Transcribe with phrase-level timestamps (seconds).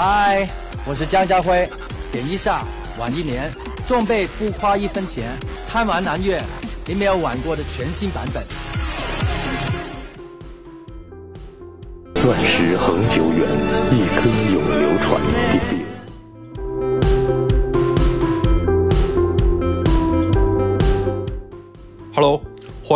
[0.00, 0.48] 嗨，
[0.86, 1.68] 我是江家辉，
[2.12, 2.64] 点一下
[3.00, 3.50] 晚一年，
[3.84, 5.28] 装备不花一分钱，
[5.68, 6.40] 贪玩蓝月，
[6.86, 8.44] 你没有玩过的全新版本。
[12.14, 13.48] 钻石恒久远，
[13.90, 15.77] 一颗永流传。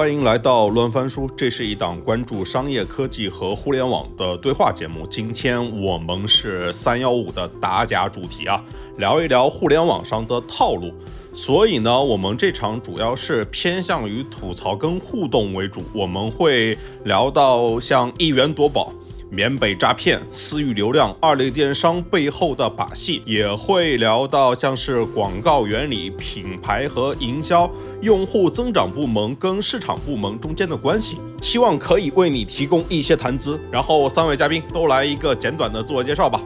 [0.03, 5.07] 欢迎来到乱翻书，这是一档关注商业科技和互联网的对话节目。
[5.07, 8.61] 今天我们是三幺五的打假主题啊，
[8.97, 10.93] 聊一聊互联网上的套路。
[11.33, 18.93] 所以呢，我们这场主要是偏向于吐槽跟互动为主，我们会聊到像一元夺宝。
[19.35, 27.69] 缅北诈骗、私域流量、二类电商背后的把戏，也会聊到像是广告原理、品牌和营销、
[28.03, 33.59] 用户增长部门跟市场部门中间的关系，希望可以为你提供一些谈资。
[33.71, 36.39] 然后三位嘉宾都来一个简短的自我介绍吧，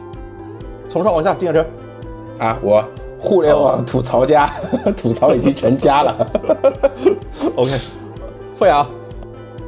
[0.87, 1.65] 从上往下，金先生。
[2.39, 2.81] 啊，我
[3.19, 4.49] 互联网吐槽家，
[4.95, 6.25] 吐槽已经成家了。
[7.57, 7.77] OK，
[8.55, 8.87] 凤雅。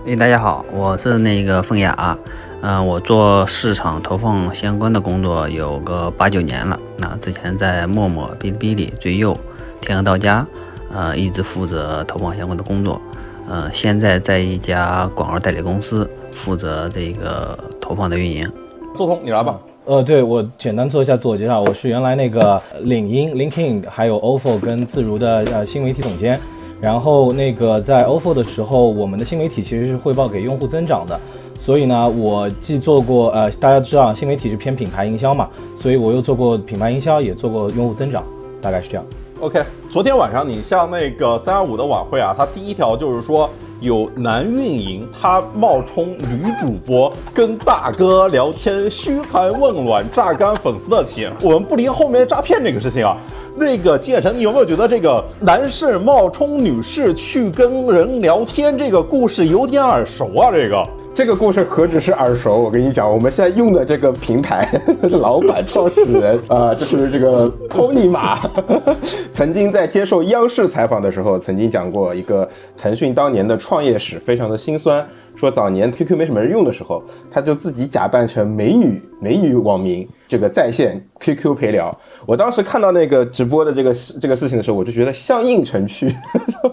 [0.05, 2.17] 哎，大家好，我是那个凤雅。
[2.61, 6.77] 嗯，我做市场投放相关的工作有个八九年了。
[6.97, 9.33] 那之前在陌陌、哔哩哔哩、最右、
[9.79, 10.45] 天鹅到家，
[10.91, 13.01] 呃，一直负责投放相关的工作。
[13.49, 18.51] 嗯，现在在一家广告代理公司负责这个投放的运营。
[18.93, 19.57] 做通，你来吧。
[19.85, 26.39] 呃，对我简单做一下自我介绍，我是原来那个领英、LinkedIn 还有 ofo 跟自如的呃新媒体总监。
[26.81, 31.19] 然后那个在 ofo 的时候，我们的新媒体其实是汇报给用户增长的。
[31.59, 38.23] 所以呢，我既做过呃，大家知道新媒体是偏品牌营销嘛，所以我又做过品牌营销，也做过用户增长，
[38.61, 39.05] 大概是这样。
[39.41, 43.49] OK，昨天晚上你像那个三二五的晚会啊，它第一条就是说
[43.81, 51.29] 有男运营他冒充女主播跟大哥聊天，嘘寒问暖，榨干粉丝的钱。
[51.41, 53.17] 我们不离后面诈骗这个事情啊，
[53.57, 60.49] 那个金远成，你有没有觉得这个男士冒充女士去跟人聊天这个故事有点耳熟啊？
[60.53, 60.81] 这个。
[61.13, 62.57] 这个故事何止是耳熟？
[62.61, 64.69] 我跟你讲，我们现在用的这个平台
[65.11, 68.39] 老板、创始人 啊，就是这个 Tony 马，
[69.33, 75.05] 曾经在接受央视采访的时候，曾经讲过一个腾讯当年的创业史，非常的心酸。
[75.35, 81.97] 说早年 QQ 没什么人用的时候，他就自己假扮成美女、美女网民，这个在线 QQ 陪聊。
[82.25, 86.13] 我当时看到那个直播的这个这个事情的时候，我就觉得相映成趣，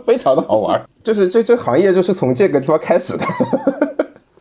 [0.04, 0.80] 非常的好玩。
[1.02, 3.24] 就是这这行业就是从这个地方开始的。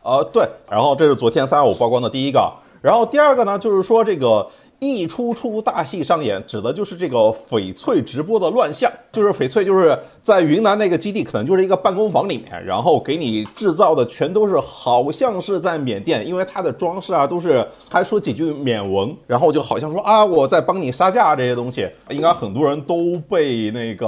[0.06, 2.48] 呃，对，然后这是昨天三幺五曝光的第一个，
[2.80, 4.46] 然后第二个呢，就是说这个
[4.78, 7.18] 一出出大戏上演，指的就是这个
[7.50, 24.06] 翡翠直播的乱象，就是翡翠就是在云南那个基地，可能就是一个办公房里面，然后给你制造的全都是好像是在缅甸，因为它的装饰啊都是还说几句缅文，然后就好像说啊我在帮你杀价这些东西，应该很多人都被那个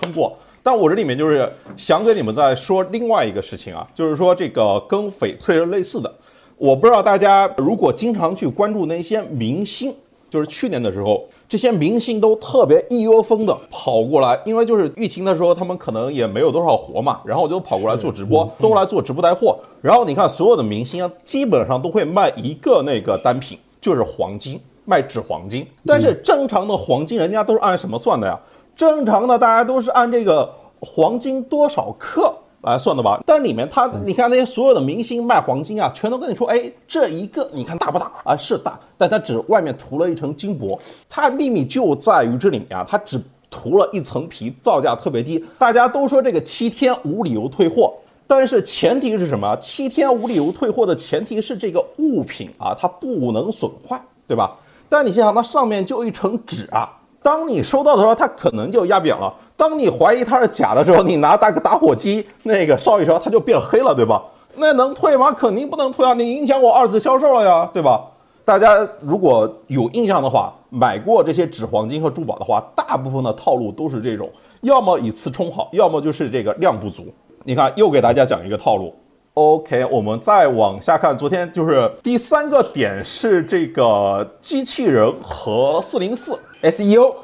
[0.00, 0.32] 坑过。
[0.62, 6.12] 但我这里面就是想给你们再说另外一个事情啊，就是说这个跟翡翠是类似的。
[6.56, 9.92] 我不知道大家如果经常去关注那些明星，
[10.30, 19.58] 就是去年的时候，这些明星都特别一窝蜂的跑过来，因为就是疫情的时候，他们可能也没有多少活嘛，然后就跑过来做直播，都来做直播带货。
[19.80, 25.66] 然后你看所有的明星啊，基本上都会卖一个那个单品，就是黄金，卖纸黄金。
[25.84, 28.40] 但是正常的黄金，人家都是按什么算的呀？
[28.74, 30.50] 正常的，大家都是按这个
[30.80, 33.20] 黄金多少克来算的吧？
[33.26, 38.36] 但里面他，你看那些所有的明星卖黄金啊，全都跟你说，哎，这一个你看大不大啊？
[38.36, 40.78] 是大，但它只外面涂了一层金箔。
[41.08, 45.44] 它秘密就在于这里面啊，它只涂了一层皮，造价特别低。
[45.58, 47.92] 大家都说这个七天无理由退货，
[48.26, 49.56] 但是前提是什么？
[49.56, 54.56] 七天无理由退货的前提是这个物品啊，它不能损坏，对吧？
[54.88, 56.98] 但你想想，它上面就一层纸啊。
[57.22, 59.32] 当你收到的时候，它可能就压扁了。
[59.56, 64.22] 当你怀疑它是假的时候，你拿大个打火机那个烧一烧，它就变黑了，对吧？
[64.56, 65.32] 那能退吗？
[65.32, 66.12] 肯定不能退啊！
[66.12, 68.04] 你影响我二次销售了呀，对吧？
[68.44, 74.28] 大家如果有印象的话，买过这些纸黄金和珠宝的话，大部分的套路都是这种，
[74.62, 77.06] 要么以次充好，要么就是这个量不足。
[77.44, 78.92] 你看，又给大家讲一个套路。
[79.34, 86.38] OK，我们再往下看，昨天就是第三个点是这个机器人和四零四。
[86.62, 87.20] SEO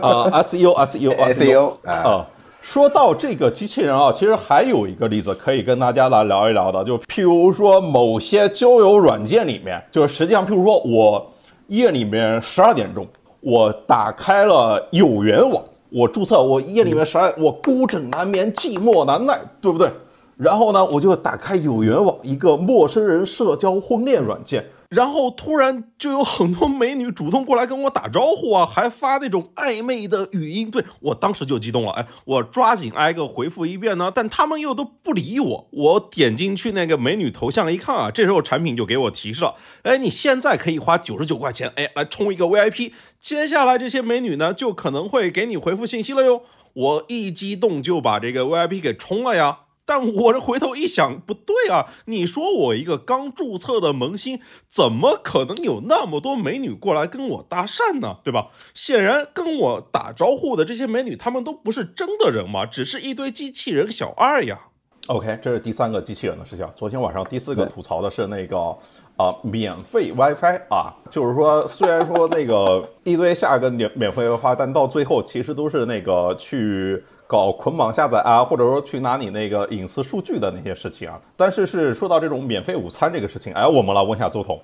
[0.00, 2.26] 啊，SEO，SEO，SEO 啊。
[2.62, 11.24] 说到这个机器人啊，其实还有一个例子可以跟大家来聊一聊的，就譬如说某些交友软件里面，就是实际上譬如说我
[11.68, 13.06] 夜里面十二点钟，
[13.40, 19.88] 我打开了有缘网，我注册，我夜里面十二，我孤枕难眠，寂寞难耐，对不对？
[20.36, 24.64] 然后呢，我就打开有缘网一个陌生人社交婚恋软件。
[24.88, 35.68] 然后突然就有很多美女主动过来跟我打招呼啊，还发那种暧昧的语音，对我当时就激动了，哎，我抓紧挨个回复一遍呢，但他们又都不理我。
[35.72, 46.42] 我点进去那个美女头像一看啊，这时候产品就给我提示了，哎，你现在可以花九十九块钱，哎，来充一个 VIP，接下来这些美女呢就可能会给你回复信息了哟。
[46.74, 49.60] 我一激动就把这个 VIP 给充了呀。
[49.86, 51.86] 但我这回头一想，不对啊！
[52.06, 58.16] 你说我一个刚注册的萌新，怎么可能有那么多美女过来跟我搭讪呢？
[58.24, 58.48] 对吧？
[58.74, 64.58] 显然跟我打招呼的这些美女，她们都不是真的人嘛，只是一堆机器人小二呀。
[65.06, 66.68] OK，这是第三个机器人的事情。
[66.74, 68.76] 昨天晚上第四个吐槽的是那个
[69.16, 77.04] 啊，免费 WiFi 啊，就是说虽然说那个 一堆下个免免费 WiFi，但到最后其实都是那个去。
[77.26, 84.60] 搞捆绑下载啊，或者说去拿你那个隐私数据的那些事情啊，但是是说到这种免费午餐这个事情，哎，我们来问一下周彤，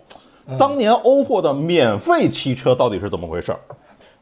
[0.59, 3.55] 当年 OPPO 的免费汽车到底是怎么回事？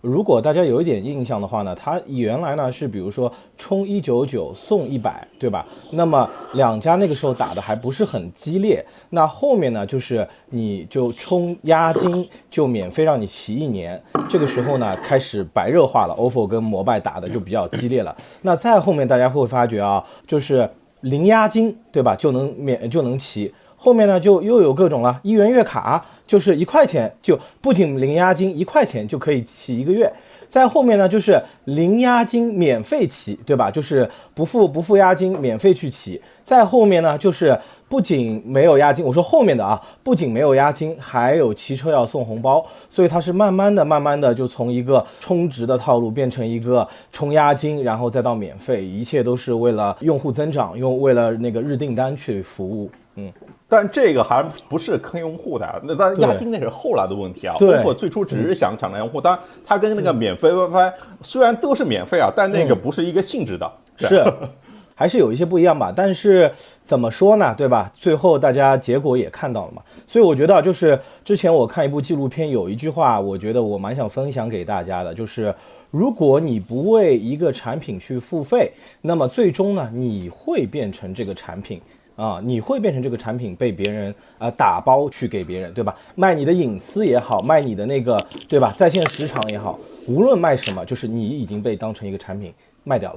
[0.01, 5.67] 如果大家有一点印象的话呢，它原来呢是比如说充一九九送一百，对吧？
[5.93, 8.85] 那么两家那个时候打的还不是很激烈。
[9.11, 14.01] 那后面呢，就是你就充押金就免费让你骑一年。
[14.29, 18.17] 这个时候呢，开始白热化了，OFO 跟摩拜打的就比较激烈了。
[18.43, 20.71] 那再后面大家会发觉啊，就是
[21.03, 22.17] 零押金，对吧？
[22.17, 23.53] 就能免就能骑。
[23.77, 26.05] 后面呢就又有各种了，一元月卡。
[26.31, 30.09] 就是一块钱，就不仅零押金，一块钱就可以骑一个月。
[30.49, 33.69] 在后面呢，就是零押金免费骑，对吧？
[33.69, 36.23] 就是不付不付押金，免费去骑。
[36.45, 42.65] 在后面呢，就是不仅没有押金，我说后面的啊，不仅没有押金，还有骑车要送红包。
[42.89, 52.89] 所以它是慢慢的、慢慢的就从一个充值的套路变成一个充押金，然后再到免费，一切都是为了用户增长，用为了那个日订单去服务。
[53.17, 53.33] 嗯。
[53.71, 57.55] 但这个还不是坑用户的，那当然押金那是后来的问题啊。
[57.57, 64.25] OPPO 最初只是想抢占用户，当然它跟那个免费 WiFi 虽然都是免费啊，但那个不是一个性质的，是
[64.97, 65.93] 还是有一些不一样吧。
[65.95, 66.53] 但是
[66.83, 67.91] 怎么说呢，对吧？
[67.95, 69.81] 最后大家结果也看到了嘛。
[70.05, 75.55] 所以我觉得就是之前我看一部纪录片，有一句话，我觉得我蛮想分享给大家的，就是
[75.93, 81.81] 如果你不为一个产品去付费，那么最终呢，你会变成这个产品。
[82.21, 85.97] 啊，你会变成这个产品被别人啊打包去给别人，对吧？
[86.15, 88.75] 卖你的隐私也好，卖你的那个，对吧？
[88.77, 92.53] 在线时长也好，无论卖什么，就是你已经被当成一个产品
[92.85, 93.17] 卖掉了。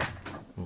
[0.56, 0.64] 嗯，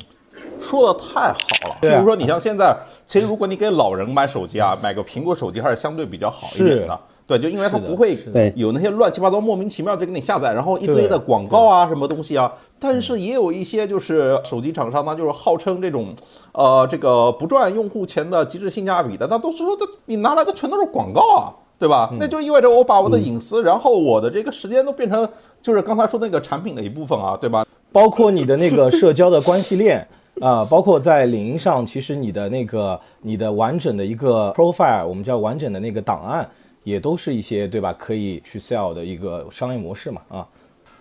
[0.62, 1.78] 说的太好了。
[1.82, 7.00] 比如说，你像现在，其实如果你给老人买手机啊，买个苹果手机还是相对比较好一点的。
[7.28, 8.18] 对，就因为它不会
[8.56, 12.50] 有那些乱七八糟、莫名其妙就给你下载，然后一堆的广告啊，什么东西啊。
[12.80, 16.16] 但是也有一些就是手机厂商呢，就是号称这种，
[16.54, 22.10] 呃，这个不赚用户钱的极致性价比的，那都是说这你拿来的全都是广告啊，对吧？
[22.18, 25.28] 那就意味着我把我的隐私，然后我的这个时间都变成
[25.62, 27.66] 就是刚才说那个产品的一部分啊，对吧？
[27.92, 30.08] 包括你的那个社交的关系链
[30.40, 36.48] 啊，包括在领英上，其实你的那个你的完整的一个 profile，我们叫完整的那个档案。
[36.88, 37.94] 也都是一些对吧？
[38.00, 40.48] 可以去 sell 的一个商业模式嘛啊。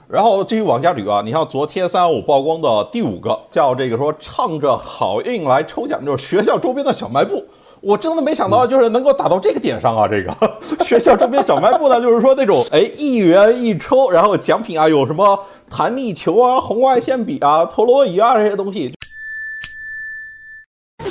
[0.09, 7.45] 然后继续往下捋啊，你像昨天三幺五曝光的第五个叫这个说唱着好运来抽奖，就是学校周边的小卖部。
[7.81, 10.09] 我真的没想到，就是能够打到这个点上啊！
[10.09, 10.35] 这个
[10.83, 15.39] 学校周边小卖部呢，就是说那种哎一元一抽，然后奖品啊有什么
[15.71, 18.93] 弹力球啊、红外线笔啊、陀螺仪啊这些东西。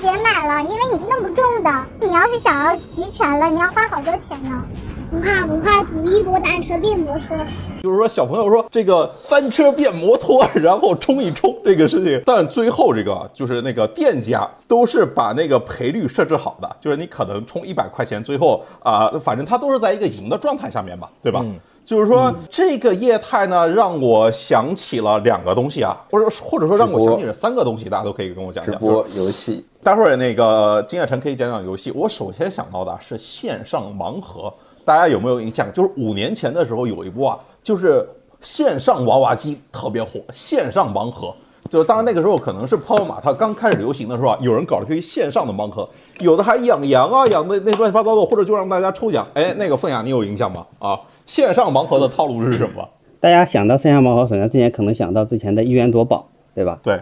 [0.01, 4.63] 别买了，因为你是那么重的，你要是想要集全了，你要花好多钱呢。
[5.11, 7.37] 不怕不怕，赌一波单车变摩托。
[7.83, 21.45] 就是说，小朋友说这个单车变摩托，然后冲一冲这个事情，但最后这个就是那个店家都是把那个赔率设置好的，就是你可能充一百块钱，最后啊，反正它都是在一个赢的状态下面嘛，对吧？
[21.85, 28.73] 就是说这个业态呢，让我想起了两个东西啊，或者或者说让我想起了三个东西，大家都可以跟我讲讲。
[28.73, 31.91] 直播游戏，待会儿那个金叶晨可以讲讲游戏。
[31.91, 34.51] 我首先想到的是线上盲盒，
[34.83, 35.71] 大家有没有印象？
[35.71, 38.03] 就是五年前的时候有一波啊，就是
[38.41, 41.31] 线上娃娃机特别火，线上盲盒。
[41.69, 45.87] 就是当然那个时候可能是泡泡玛特刚开始流行的时候啊，有人搞了一批线上的盲盒，
[46.17, 49.27] 有的还养羊啊，养的那乱七八糟的，或者就让大家抽奖。
[49.35, 50.65] 哎，那个凤雅，你有印象吗？
[50.79, 50.99] 啊？
[51.27, 52.89] 线上盲盒的套路是什么？
[53.19, 56.79] 大家想到线上盲盒，首先之前可能想到之前的一元夺宝，对吧？
[56.81, 56.99] 对，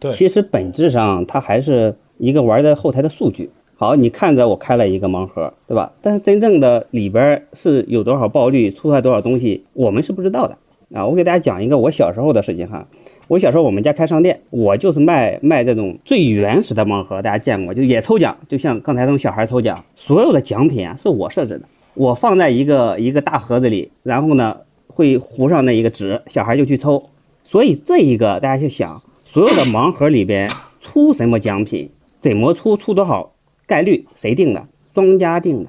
[0.00, 0.10] 对。
[0.10, 3.50] 其实本质上它还是一个玩的后台的数据。
[3.76, 5.92] 好，你看着我开了一个盲盒，对吧？
[6.00, 10.56] 但是真正的里边是有多少爆率，出来多少东西，我们是不知道的
[10.92, 11.04] 啊。
[11.04, 12.86] 我给大家讲一个我小时候的事情哈。
[13.26, 21.62] 我小时候我们家开商店，我就是卖卖这种最原始的盲盒，大家见过，就也抽奖，就像刚才那种小孩抽奖，所有的奖品啊是我设置的。
[21.94, 24.56] 我放在一个一个大盒子里，然后呢
[24.86, 27.02] 会糊上那一个纸，小孩就去抽。
[27.42, 30.48] 所以这一个大家去想，所有的盲盒里边
[30.80, 31.90] 出什么奖品，
[32.24, 33.34] 怎么出，出多少
[33.66, 34.66] 概率，谁定的？
[34.94, 35.68] 庄家定的。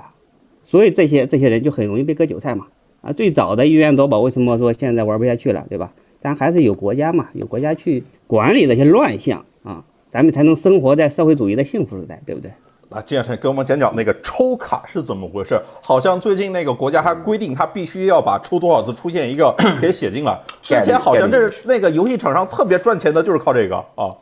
[0.63, 2.67] 所以这些这些人就很容易被割韭菜嘛。
[3.01, 5.91] 啊，最早的一元夺宝为什么说现在玩不下去了，对吧？
[6.17, 12.49] 咱还是有国家嘛，有国家去管理这些乱象啊，咱们才能生活在社会主义的幸福时代，对不对？
[12.89, 15.61] 啊，建成给我们讲讲那个抽卡是怎么回事？
[15.81, 20.39] 好像最近那个国家还规定，他必须要把抽多少次出现一个 给写进来。
[20.61, 24.15] 之前好像这是那个游戏厂商特别赚钱的，就是靠这个啊。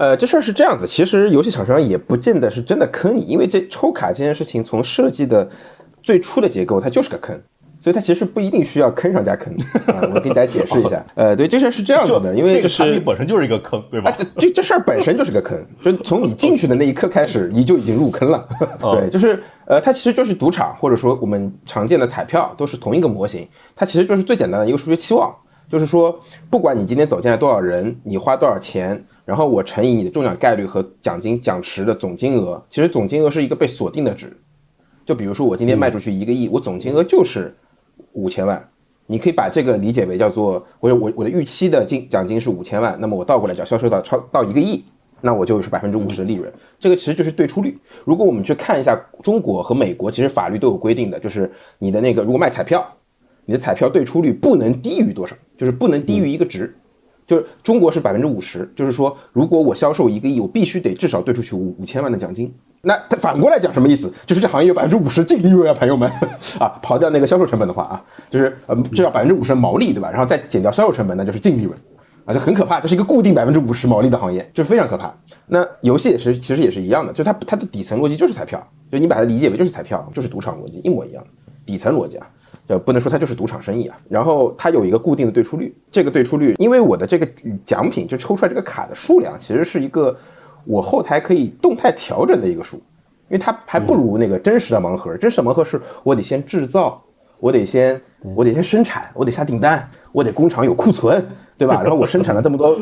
[0.00, 5.46] 呃，这事儿是这样子，其实游戏厂商也不见得是真的坑你，因为这抽卡这件事情从设计的
[6.02, 7.38] 最初的结构，它就是个坑。
[7.78, 9.54] 所以它其实不一定需要坑上加坑
[9.88, 11.04] 啊，我给大家解释一下。
[11.14, 14.10] 呃，对，这事儿是这样子的，因为这个产品本身就是一个坑，对吧？
[14.16, 18.48] 这这这事儿本身就是个坑，就从你进去的那一刻开始，你就已经入坑了。
[18.80, 23.46] 对，就是呃，它其实就是赌场，或者说我们常见的彩票，都是同一个模型。
[23.76, 25.34] 它其实就是最简单的一个数学期望，
[25.70, 26.18] 就是说，
[26.50, 34.36] 不管你今天走进来多少人，你花多少钱，然后我乘以你的中奖概率和奖金奖池的总金额，其实总金额是一个被锁定的值。
[35.06, 37.54] 就比如说我今天卖出去一个亿，我总金额就是。
[38.12, 38.68] 五千万，
[39.06, 44.82] 你可以把这个理解为叫做我我我的预期的金奖金是五千万，那么我倒过来讲销售到超到一个亿，
[45.20, 46.50] 那我就是百分之五十的利润。
[46.80, 47.78] 这个其实就是对出率。
[48.04, 52.84] 如果我们去看一下中国和美国，其实法律都有规定的，就是你的那个如果卖彩票，
[53.44, 56.74] 你的彩票对出率不能低于多少，就是不能低于一个值。
[57.30, 62.52] 就是中国是百分之五十，就是说如果我销售一个亿，我必须得至少兑出去五五千万的奖金。
[62.82, 64.12] 那它反过来讲什么意思？
[64.26, 66.10] 就是这行业有百分之五十净利润啊，朋友们
[66.58, 70.10] 啊，刨掉那个销售成本的话啊，就是呃至少百分之五十的毛利，对吧？
[70.10, 71.78] 然后再减掉销售成本，那就是净利润
[72.24, 72.80] 啊，就很可怕。
[72.80, 75.14] 这是一个固定百分之五十毛利的行业，就是非常可怕。
[75.46, 78.60] 那游戏也是，其实也是一样的，就它它的底层逻辑就是彩票，
[78.90, 81.22] 就你把它理解为就是彩票，就是赌场逻辑，一模一样。
[81.64, 82.26] 底层逻辑啊，
[82.70, 83.98] 就不能说它就是赌场生意啊。
[84.08, 87.28] 然后它有一个固定的兑出率，这个兑出率，因为我的这个
[87.66, 90.16] 奖品就抽出来这个卡的数量，其实是一个。
[90.66, 92.82] 我后台可以动态调整的一个数，因
[93.30, 95.16] 为它还不如那个真实的盲盒。
[95.16, 97.02] 真实的盲盒是我得先制造，
[97.38, 97.98] 我得先
[98.36, 101.80] 我得先生产，我得下订单，我得工厂有库存，对吧？
[101.82, 102.76] 然后我生产了这么多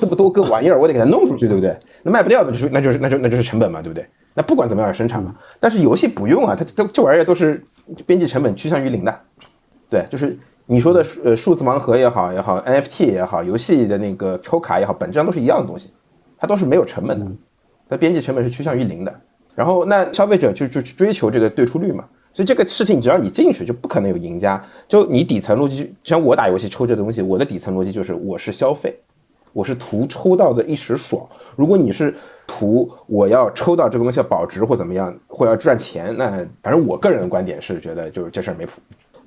[0.00, 1.76] 这么多个玩意儿，我得给它弄出去，对不对？
[2.04, 4.06] 那卖不掉的就是那就是那就那就是成本嘛，对不对？
[4.32, 5.34] 那不管怎么样生产嘛。
[5.58, 7.60] 但是游戏不用啊，它这这玩意儿都是
[8.06, 9.20] 边际成本趋向于零的，
[9.88, 15.90] 对，就是你说的呃数字盲盒也好也好，NFT 也好，游戏的那个抽卡也好，本质上都是一样的东西。
[16.36, 17.26] 它都是没有成本的，
[17.88, 19.20] 它边际成本是趋向于零的。
[19.54, 24.62] 然后那消费者就就去追求这个对出率嘛，所以这个事情只要你进去就不可能有赢家。
[24.86, 28.94] 就你底层逻辑，像我打游戏抽这东西，我的底层逻辑就是我是消费，
[29.54, 31.26] 我是图抽到的一时爽。
[31.56, 32.14] 如果你是
[32.46, 36.30] 图我要抽到这个东西要保值或怎么样，或要赚钱，那
[36.62, 38.72] 反正我个人的观点是觉得就是这事儿没谱。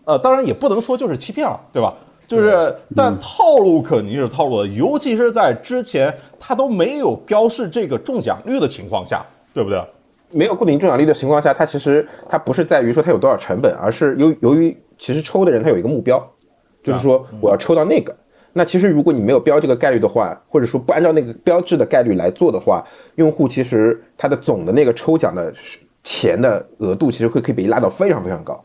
[0.08, 1.94] 呃，当然也不能说就是欺骗了，对吧？
[2.26, 9.82] 就是，但套路肯定是套路的，尤其是在之前他都没有标示这个中奖率的情况下，对不对？
[10.32, 16.24] 没有固定中奖率的情况下，它其实它不是在于说它有多少成本，而是由由于其实抽的人他有一个目标，
[16.82, 18.16] 就是说我要抽到那个。
[18.54, 22.82] 那其实如果你没有标这个概率的话，或者说不按照那个标志的概率来做的话，
[23.16, 25.54] 用户其实他的总的那个抽奖的
[26.04, 28.64] 钱的额度其实会可以被拉到非常非常高。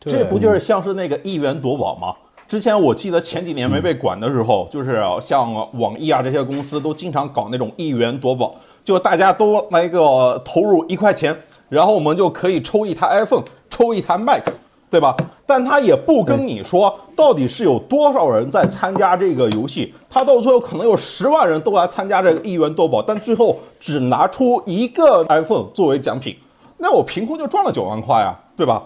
[0.00, 2.14] 对，这不就是像是那个一元夺宝吗？
[2.48, 8.52] 之前我记得前几年没被管的时候，就是像网易啊这些公司都经常搞那种一元夺宝，
[8.84, 11.36] 就大家都来个投入一块钱，
[11.68, 14.42] 然后我们就可以抽一台 iPhone，抽一台 Mac，
[14.90, 15.16] 对吧？
[15.46, 26.36] 但他也不跟你说到底是有多少人在参加这个游戏，他到最后可能有十万人都来参加这个一元夺宝，但最后只拿出一个 iPhone 作为奖品，
[26.78, 28.82] 那我凭空就赚了九万块啊，对吧？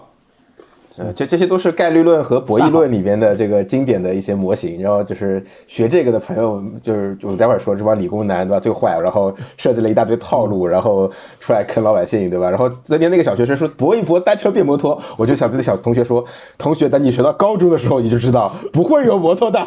[0.97, 12.49] 呃，这这些都是概率论和博弈论里边的这个经典的一些模型，然后就是学这个的朋友，就是我待会儿说这帮理工男对吧最坏，然后设计了一大堆套路，然后出来坑老百姓对吧？
[12.49, 16.23] 然后昨天那个小学生说搏一搏单车变摩托，我就想对小同学说，
[16.57, 19.59] 同学等你学到高中的时候你就知道 不会有摩托的，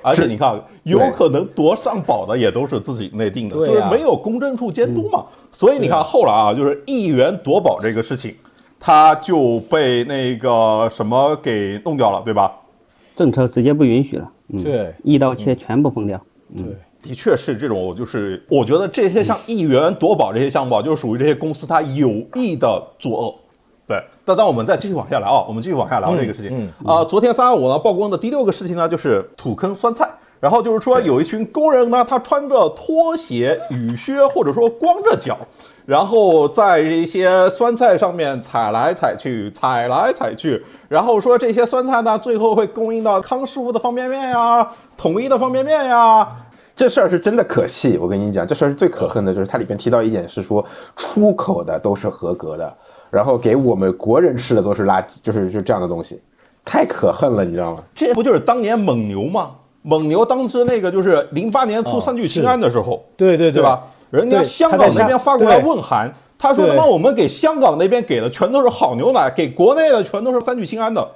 [0.00, 8.34] 而且你看有可能夺上宝的也都是自己内定的，就是没有公证处监督嘛，所以你看后来啊，就是一元夺宝这个事情。
[8.84, 12.52] 他就被那个什么给弄掉了，对吧？
[13.14, 14.28] 政策直接不允许了。
[14.60, 16.20] 对，一刀切，全部封掉。
[16.56, 16.64] 对，
[17.00, 23.34] 的确是这种，就是我觉得这些像亿元夺宝这些项目，就是属于这些公司它有意的作恶。
[23.86, 26.68] 对，但当我们再继续往下聊啊，我们继续往下聊这个事情。
[26.84, 30.10] 啊，昨天三二五呢曝光的第六个事情呢，就是土坑酸菜。
[30.42, 35.38] 然后就是说有一群工人呢，他穿着拖鞋、雨靴，或者说光着脚，
[35.86, 46.28] 然后在这些酸菜上面踩来踩去，踩来踩去，然后说这些酸菜呢，最后会供应到康师傅的方便面呀、统一的方便面呀。
[46.74, 52.76] 这事儿是真的可气，我跟你讲，这事儿是最可恨的，就是它里边提到一点是说出口的都是合格的，
[53.10, 56.20] 然后给我们国人吃的都是垃圾，就是就这样的东西，
[56.64, 57.82] 太可恨了，你知道吗？
[57.94, 59.52] 这不就是当年蒙牛吗？
[59.82, 63.62] 蒙牛当时那个就是零八年出三聚氰胺的时候，对对对。
[63.62, 63.82] 吧？
[64.10, 71.10] 人家香港那边发过来问函，他说他妈我们给香港那边给的全都是好牛奶，给国内的全都是三聚氰胺的，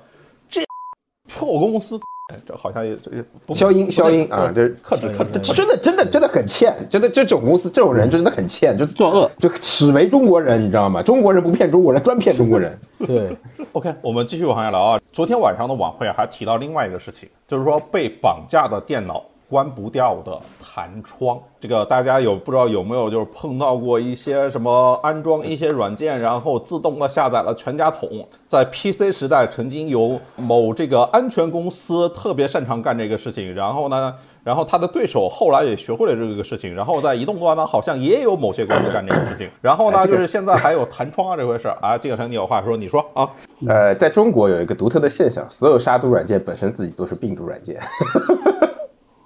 [0.49, 0.63] 这
[1.29, 2.01] 破公司，哎
[2.45, 11.01] 这好像也这也不消音消音啊，这克制克制，真的真的真的很欠，真的这种公司这种人真的很欠，就作恶，就耻为中国人，你知道吗？
[11.01, 12.77] 中国人不骗中国人，专骗中国人。
[13.07, 13.37] 对，
[13.71, 15.01] OK，我们继续往下聊啊。
[15.13, 21.39] 昨天晚上的晚会还提到另外一个事情，就是说被绑架的电脑关不掉的弹窗。
[21.59, 28.09] 这个大家有不知道有没有就是碰到过一些什么安装一些软件，然后自动的下载了全家桶。
[28.47, 39.49] 在 PC 时代，曾经有某这个安全公司特别擅长干这个事情，然后呢，然后他的对手后来也学会了这个事情，然后在移动端呢，好像也有某些公司干这个事情。
[39.61, 41.99] 然后呢，就是现在还有弹窗啊这回事儿啊。
[41.99, 43.29] 这个成你有话说，你说啊。
[43.67, 47.81] 呃，在中国有一个独特的现象，所有杀毒软件本身自己都是病毒软件。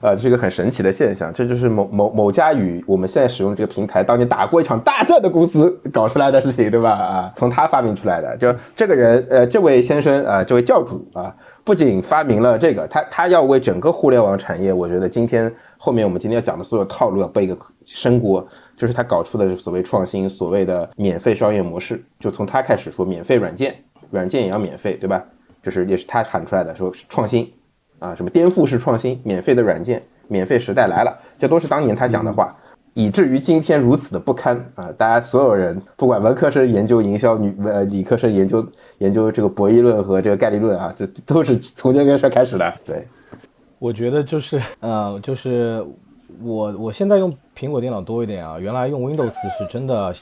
[0.01, 6.91] 呃，这是一个很神奇的现象，这就是某某某家与我们现在使用这个平台当年打过一场大战的公司 搞出来的事情，对吧？
[6.91, 8.35] 啊，从他发明出来的。
[8.39, 17.55] 就这个人，呃，这位先生啊、呃，这位教主啊，不仅发明了这个，他他要为整个互联网产业，我觉得今天后面我们今天要讲的所有套路要背一个
[17.85, 18.47] 深锅，
[18.79, 23.75] 就是他搞出的所谓创新，所谓的免费商业模式，就从他开始说免费软件，
[24.11, 25.23] 软件也要免费，对吧？
[25.63, 27.53] 就是也是他喊出来的，说创新。
[28.01, 32.57] 啊，什么颠覆式创新，免费的软件，免费时代来了，这都是当年他讲的话，
[32.95, 34.89] 以至于今天如此的不堪啊！
[34.99, 38.67] 大家所有人，不管文科生研究营销，女呃理科生研究
[38.99, 42.75] 研究这个博弈论和这个概率论啊，这都是从这件事儿开始的。
[42.85, 43.05] 对，
[43.79, 45.87] 我觉得就是呃，就是
[46.43, 50.13] 我我现在用苹果电脑多一点啊，原来用 Windows 是真的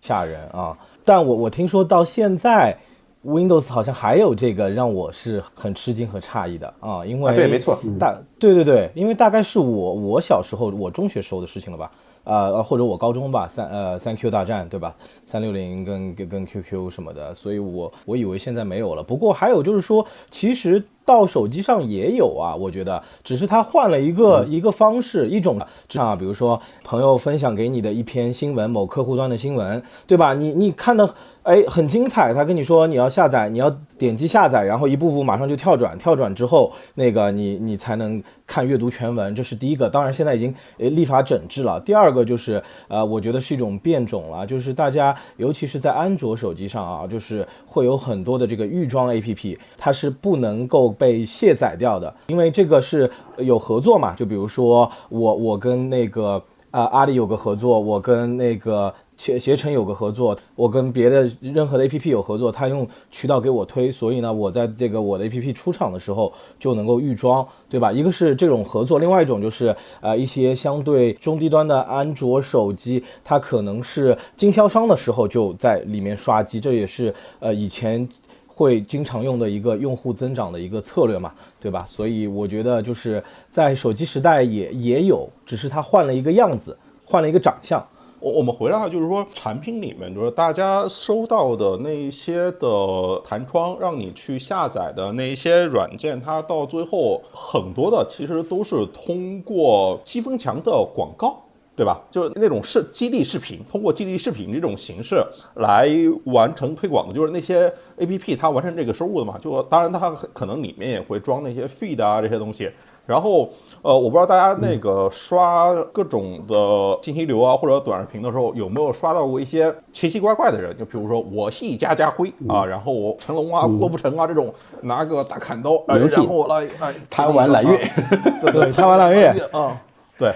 [0.00, 2.76] 吓人啊，但我我听说到现在。
[3.24, 11.90] Windows 好像还有这个让我是很吃惊和诧异的啊，因为啊对，没错，大对对对，因为大概是我我小时候我中学时候的事情了吧，
[12.24, 14.92] 呃或者我高中吧，三呃三 Q 大战对吧，
[15.24, 19.02] 三六零跟跟跟 QQ 什么的，所以我我以为现在没有了。
[19.02, 25.56] 不过还有就是说，其实到手机上也有啊，我觉得只是它换了一个、嗯、一个方式，一种
[25.94, 30.34] 啊，比如说朋友分享给你的一篇新闻，某客户端的新闻，对吧？
[30.34, 31.08] 你你看的。
[31.44, 32.32] 哎，很精彩。
[32.32, 39.90] 他跟你说你要下载，你要点击下载，然后一步步马上就跳转，跳转之后，那个你你才能看阅读全文，这是第一个。
[39.90, 41.80] 当然现在已经呃立法整治了。
[41.80, 54.14] 第二个就是呃，我觉得是一种变种了，就是大家尤其是在安卓手机上啊，就是会有很多的这个预装 APP，它是不能够被卸载掉的，因为这个是有合作嘛。
[54.14, 56.34] 就比如说我我跟那个
[56.70, 58.94] 啊、呃、阿里有个合作，我跟那个。
[59.22, 67.92] 携携程有个合作，我跟别的任何的 APP 有合作，他用渠道给我推，所以呢，我在这个我的 APP 出厂的时候就能够预装，对吧？
[67.92, 78.08] 一个是这种合作，另外一种就是呃一些相对中低端的安卓手机，它可能是经销商的时候就在里面刷机，这也是呃以前
[78.48, 81.78] 会经常用的一个用户增长的一个策略嘛，对吧？
[81.86, 87.80] 所以我觉得就是在手机时代也也有，只是它换了一个样子，换了一个长相。
[88.22, 101.36] 我我们回来就是说，产品里面就是大家收到的那些的弹窗，让你去下载的那些软件，它到最后很多的其实都是通过积分墙的广告，
[101.74, 102.00] 对吧？
[102.12, 105.20] 就是那种视激励视频，通过激励视频这种形式
[105.56, 105.90] 来
[106.26, 109.36] 完成推广的，就是那些 A P P 它完成这个收入的嘛。
[109.36, 112.70] 就当然它可能里面也会装那些 feed 啊这些东西。
[113.04, 113.50] 然后，
[113.82, 116.54] 呃，我不知道大家那个刷各种的
[117.02, 120.76] 信息流啊，或者短视频的时候，有没有刷到过一些奇奇怪怪的人？
[120.78, 127.92] 就比如说我系家家辉啊，然后我成龙啊、郭富城啊这种拿个大砍刀，呃、然后来来贪玩揽月，
[128.40, 129.28] 对对，贪玩 揽月。
[129.50, 129.76] 啊，
[130.16, 130.32] 对。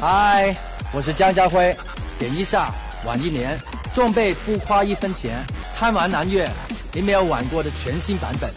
[0.00, 0.54] 嗨，
[0.94, 1.74] 我是江家辉，
[2.20, 2.72] 点一下
[3.04, 3.58] 晚一年，
[3.92, 6.48] 装备不花一分钱，贪玩蓝月，
[6.92, 8.48] 你没有玩过的全新版本。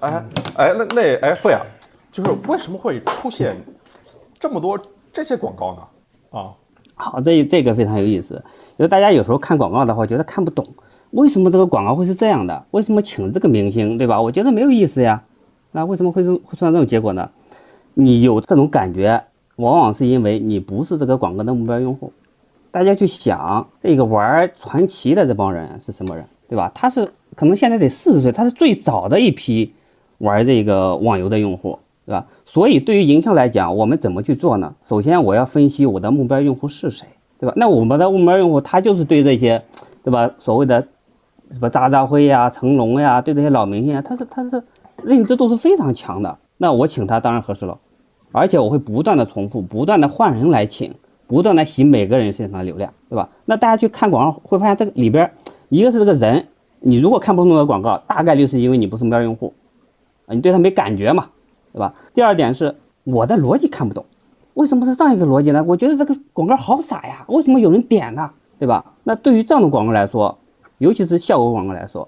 [0.00, 0.24] 哎
[0.56, 1.62] 哎，那那哎，费啊，
[2.10, 3.56] 就是为什么会出现
[4.38, 4.78] 这么多
[5.12, 6.38] 这些广告呢？
[6.38, 6.52] 啊，
[6.94, 8.34] 好，这这个非常有意思，
[8.78, 10.66] 因为大家有时候看广告的话，觉得看不懂，
[11.10, 12.64] 为什么这个广告会是这样的？
[12.70, 14.20] 为什么请这个明星，对吧？
[14.20, 15.22] 我觉得没有意思呀，
[15.72, 17.28] 那为什么会会出现这种结果呢？
[17.94, 19.22] 你有这种感觉，
[19.56, 22.10] 往往是因为你不是这个广告的目标用户。
[22.70, 26.70] 大家去想，这个玩传奇的这帮人是什么人，对吧？
[26.72, 29.74] 他是可能现在得四十岁，他是最早的一批
[30.20, 32.26] 玩这个网游的用户，对吧？
[32.46, 34.74] 所以对于营销来讲，我们怎么去做呢？
[34.82, 37.06] 首先我要分析我的目标用户是谁，
[37.38, 37.52] 对吧？
[37.56, 39.62] 那我们的目标用户他就是对这些，
[40.02, 40.30] 对吧？
[40.38, 40.80] 所谓的
[41.50, 44.62] 什么渣渣辉呀、成龙呀，对这些老明星啊，他是他是
[45.02, 46.38] 认知度是非常强的。
[46.56, 47.76] 那我请他当然合适了，
[48.32, 50.92] 而且我会不断的重复，不断的换人来请。
[51.26, 53.28] 不断的洗每个人身上的流量，对吧？
[53.44, 55.30] 那大家去看广告会发现，这个里边
[55.68, 56.44] 一个是这个人，
[56.80, 59.54] 你如果看不懂的广告，大概率是因为你不是目标用户，
[60.30, 61.26] 啊，你对他没感觉嘛，
[61.72, 61.92] 对吧？
[62.14, 64.04] 第二点是我的逻辑看不懂，
[64.54, 65.64] 为什么是这样一个逻辑呢？
[65.66, 68.30] 我觉得这个广告好傻呀，为什么有人点呢？
[68.58, 68.84] 对吧？
[69.02, 70.38] 那对于这样的广告来说，
[70.78, 72.06] 尤其是效果广告来说，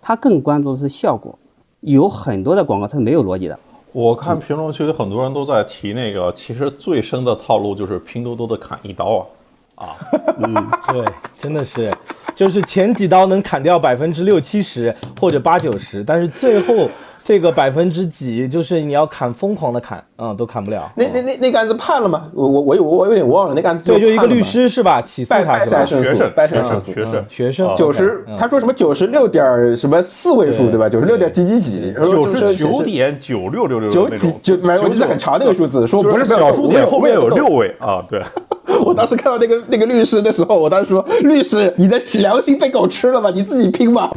[0.00, 1.38] 它更关注的是效果，
[1.80, 3.58] 有很多的广告它是没有逻辑的。
[3.92, 9.26] 我看评论区有很多人都在提那个，其实最深的套路就是拼多多的砍一刀
[9.74, 9.96] 啊，啊，
[10.38, 10.54] 嗯，
[10.92, 11.04] 对，
[11.36, 11.92] 真的是，
[12.34, 16.88] 就是前几刀能砍掉百分之六七十或者八九十，但是最后。
[17.28, 20.90] 这个百分之几，就是你要砍疯狂的砍，嗯，都砍不了。
[20.96, 22.24] 那那那那个案子判了吗？
[22.32, 23.92] 我我我有我有点忘了那个案子。
[23.92, 25.02] 对，就一个律师是吧？
[25.02, 25.84] 起诉他是吧？
[25.84, 27.76] 学生，学生，学生，学生。
[27.76, 30.88] 九十，他说什么九十六点什么四位数对吧？
[30.88, 31.92] 九十六点几几几？
[32.02, 38.00] 九十九点九六六六九几就反正我记得很长那个数字，说不是小数点后面有六位啊。
[38.08, 38.22] 对，
[38.82, 43.30] 我当时看到那个那个律师的时候，我当时说律师，你的良心被狗吃了吧？
[43.30, 44.10] 你自己拼吧。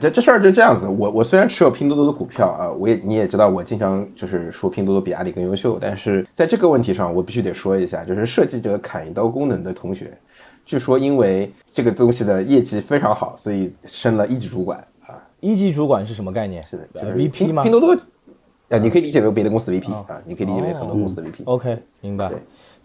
[0.00, 10.12] 这这事儿就这样子，我我虽然持有拼多多的股票啊，我也你也知道，我经常就是说拼多多比阿里更优秀，但是在这个问题上，我必须得说一下，就是设计这个砍一刀功能的同学，
[10.64, 15.22] 据说因为这个东西的业绩非常好，所以升了一级主管啊。
[15.38, 16.60] 一级主管是什么概念？
[16.64, 17.62] 是的，就是 VP 吗？
[17.62, 17.94] 拼多多，
[18.70, 21.44] 啊，你可以理解为别的公司 VP 啊，你可以理解为很多公司的 VP。
[21.44, 22.28] OK，明白。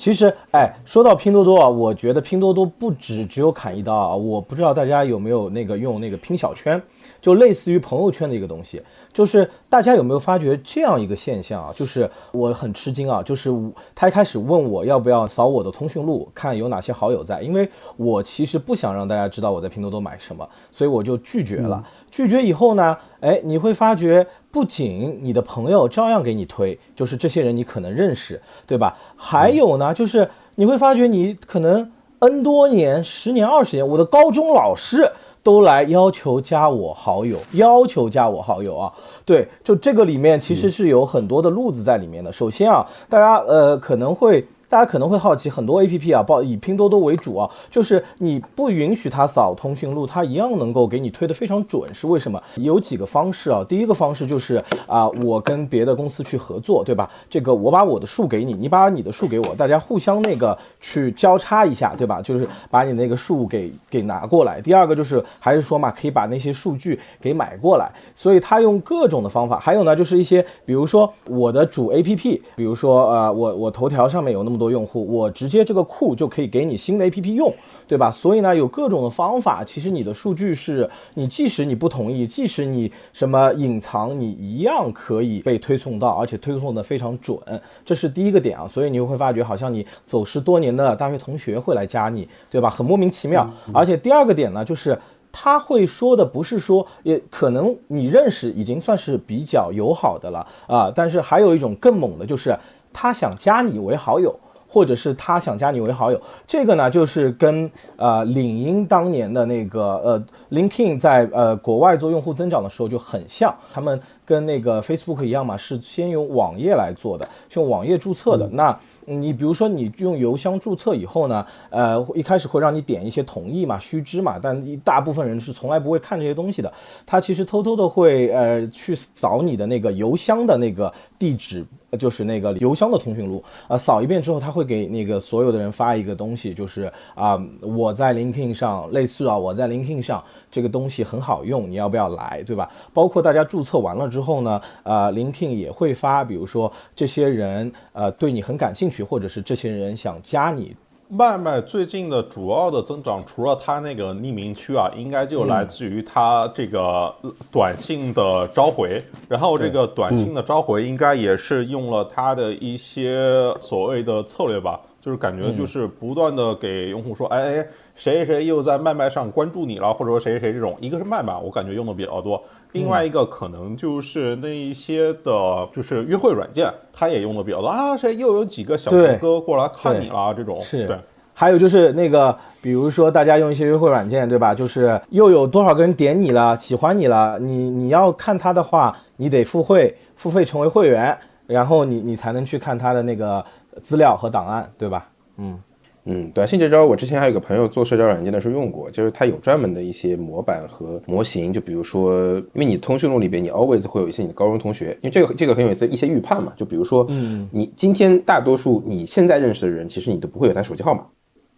[0.02, 4.16] 其实，哎，说到拼多多啊，我觉得拼多多不止只有砍一刀啊。
[4.16, 6.82] 我不知道大家有没有那个用那个拼小圈，
[7.22, 8.82] 就类似于朋友圈的一个东西。
[9.14, 11.72] 就是大家有没有发觉这样一个现象啊？
[11.76, 13.52] 就是我很吃惊啊，就是
[13.94, 21.86] 他一开始问我要不要扫我的通讯录，看有哪些好友在，因为我其实不想让大家知道我在拼多多买什么，所以我就拒绝了。
[22.10, 24.26] 拒绝以后呢，哎，你会发觉。
[24.52, 28.98] 不仅你的朋友照样给你推，就是这些人你可能认识，对吧？
[29.16, 35.10] 还有呢，就是你会发觉你可能 N 多年、十年、二十年，我的高中老师
[35.42, 38.92] 都来要求加我好友，要求加我好友啊。
[39.26, 42.32] 对，就这个里面其实是有很多的路子在里面的。
[42.32, 44.46] 首先啊，大家呃可能会。
[44.72, 52.42] 大家可能会好奇，很多 A P P 啊，报以拼多多为主啊，就是你不允许它扫通讯录，它一样能够给你推得非常准，是为什么？
[52.56, 53.62] 有几个方式啊。
[53.68, 57.12] 第一个方式就是啊，我跟别的公司去合作，对吧？
[57.30, 62.22] 这个我把我的数给你，你把你的数给我，大家互相那个去交叉一下，对吧？
[62.22, 64.62] 就是把你那个数给给拿过来。
[64.62, 67.92] 第二个就是还是说嘛，可以把那些数据给买过来。
[68.16, 69.60] 所以他用各种的方法。
[69.60, 77.52] 还有呢，就是一些比如说我的主 A P P，比如说呃，我我头条上面有那么多用户，我直接这个库就可以给你新的 A P P 用，
[77.88, 78.12] 对吧？
[78.12, 87.36] 所以呢，有各种的方法，其实你的数据是你即使你不同意，即使你什么隐藏，你一样可以被推送到，而且推送的非常准。
[87.84, 92.70] 这是第一个点啊，所以你会发觉好像你走失多年的大学同学会来加你，对吧？
[92.70, 93.50] 很莫名其妙。
[93.74, 94.96] 而且第二个点呢，就是
[95.32, 102.54] 他会说的不是说，也可能你认识已经算是比较友好的了啊，但是还有一种更猛的，就是
[102.94, 104.38] 他想加你为好友。
[104.74, 118.48] 或者是他想加你为好友，这个呢，就是跟呃领英当年的那个呃 LinkedIn 在呃国外做用户增长的时候就很像，他们跟那个 Facebook 一样嘛，是先用网页来做的，用网页注册的。
[118.54, 126.72] 那你比如说你用邮箱注册以后呢，呃一开始会让你点一些同意嘛、须知嘛，但一大部分人是从来不会看这些东西的，
[127.06, 131.66] 他其实偷偷的会呃去扫你的那个邮箱的那个地址。
[131.98, 142.70] 就是那个邮箱的通讯录，呃，扫一遍之后，他会给那个所有的人发一个东西，就是啊，我在 LinkedIn 上，类似啊，我在 LinkedIn 上这个东西很好用，你要不要来，对吧？
[142.94, 150.76] 包括大家注册完了之后呢，呃，LinkedIn 也会发，比如说这些人呃对你很感兴趣，或者是这些人想加你。
[151.18, 157.14] 外卖最近的主要的增长，除了它那个匿名区啊，应该就来自于它这个
[157.52, 159.04] 短信的召回。
[159.28, 172.42] 然后这个短信的召回应该也是用了它的一些所谓的策略吧，就是感觉就是不断的给用户说，哎哎，谁谁谁又在麦麦上关注你了，或者说谁谁谁这种，一个是麦麦，我感觉用的比较多，
[172.74, 180.98] 另外一个可能就是那一些的，就是约会软件，它也用的比较多啊，谁又有几个小哥哥过来看你了这种，是对。
[181.34, 184.54] 还有就是那个，比如说大家用一些约会软件，对吧？
[184.54, 193.44] 就是又有多少个人点你了，喜欢你了，你你要看他的话，你得付费，付费成为会员，然后你你才能去看他的那个
[193.82, 195.08] 资料和档案，对吧？
[195.38, 195.60] 嗯
[196.06, 211.06] 嗯，短信这招我之前还有个朋友做社交软件的时候用过，就是他有专门的一些模板和模型，就比如说，因为你通讯录里边你 always 会有一些你的高中同学，因为这个这个很有意思，一些预判嘛，就比如说，嗯，你今天大多数你现在认识的人，其实你都不会有他手机号码。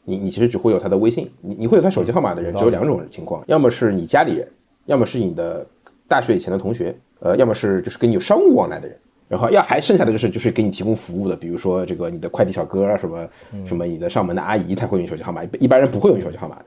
[0.05, 4.45] 你你其实只会有他的微信，你你会有他手机号码的人只有两种情况，要么是你家里人，
[4.85, 5.65] 要么是你的
[6.09, 8.97] 大学以前的同学，呃，要么是就是跟你有商务往来的人，
[9.33, 13.27] 然后要还剩下的就是就是给你提供服务的，比如说这个你的快递小哥啊，什么
[13.65, 16.65] 什么你的上门的阿姨，他会用手机号码，一般人不会用手机号码的。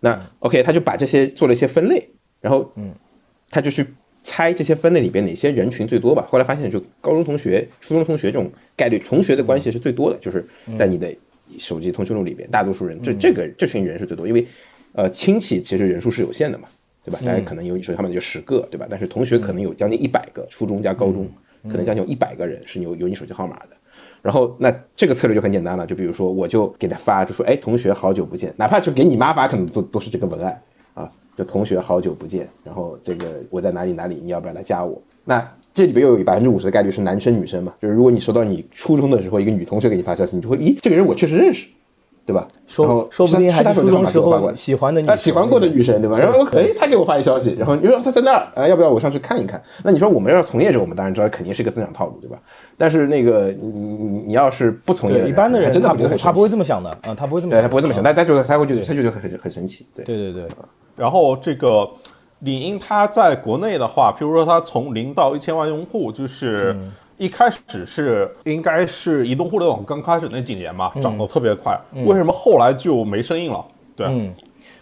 [0.00, 2.08] 那 OK，他就把这些做了一些分类，
[2.40, 2.90] 然后嗯，
[3.50, 3.86] 他就去
[4.24, 6.26] 猜这些分类里边哪些人群最多吧。
[6.28, 10.44] 后来发现就高中同学、初中同学这种概率，同学的关系是最多的，就是
[10.76, 11.14] 在你的。
[11.60, 14.44] 手机通讯录里边，大多数人这这个这群人是最多，因为，
[14.94, 16.66] 呃，亲戚其实人数是有限的嘛，
[17.04, 17.20] 对吧？
[17.24, 18.84] 大家可能有手机号码就十个，对吧？
[18.90, 21.30] 但是同学可能有将近一百个，初中加高中，
[21.68, 23.68] 可能将近有一百个人是有有你手机号码的。
[24.22, 30.60] 然后那这个策略就很简单了，就比如说我就给他发，就说，哎，同学好久不见，哪怕就给你妈发，可能都都是这个文案
[30.94, 35.00] 啊，就同学好久不见，然后这个我在哪里哪里，你要不要来加我？
[35.24, 37.74] 那这里边又有百分之五十的概率是男生女生嘛？
[37.80, 41.68] 就是如果你收到你初中的时候一个女同学给你发消息，你就会，咦，这个人我确实认识，
[42.26, 42.46] 对吧？
[42.66, 46.18] 说说不定还是初中时候喜欢的女，喜欢过的女生，对吧？
[46.18, 49.62] 然后哎，他给我发一消息，然后你说他在那儿，啊，要不要我上去看一看？
[49.84, 52.36] 那你说我们要从业者，我们当然知道肯定是一个增长套路，对吧？
[52.76, 60.48] 但是那个你你你要是不从业，一般的人真的不会，他不会这么想的啊，他不会这么，想，他不会这么想，但他就他会觉得他觉得很很神奇，对对对对，
[60.96, 61.88] 然后这个。
[62.40, 66.76] 领英它在国内的话，譬如说它从零到一千万用户，就是
[67.18, 71.78] 一开始是应该是移动互联网刚开始那几年嘛，涨得特别快。
[72.04, 73.64] 为什么后来就没声音了？
[73.94, 74.06] 对。
[74.06, 74.32] 嗯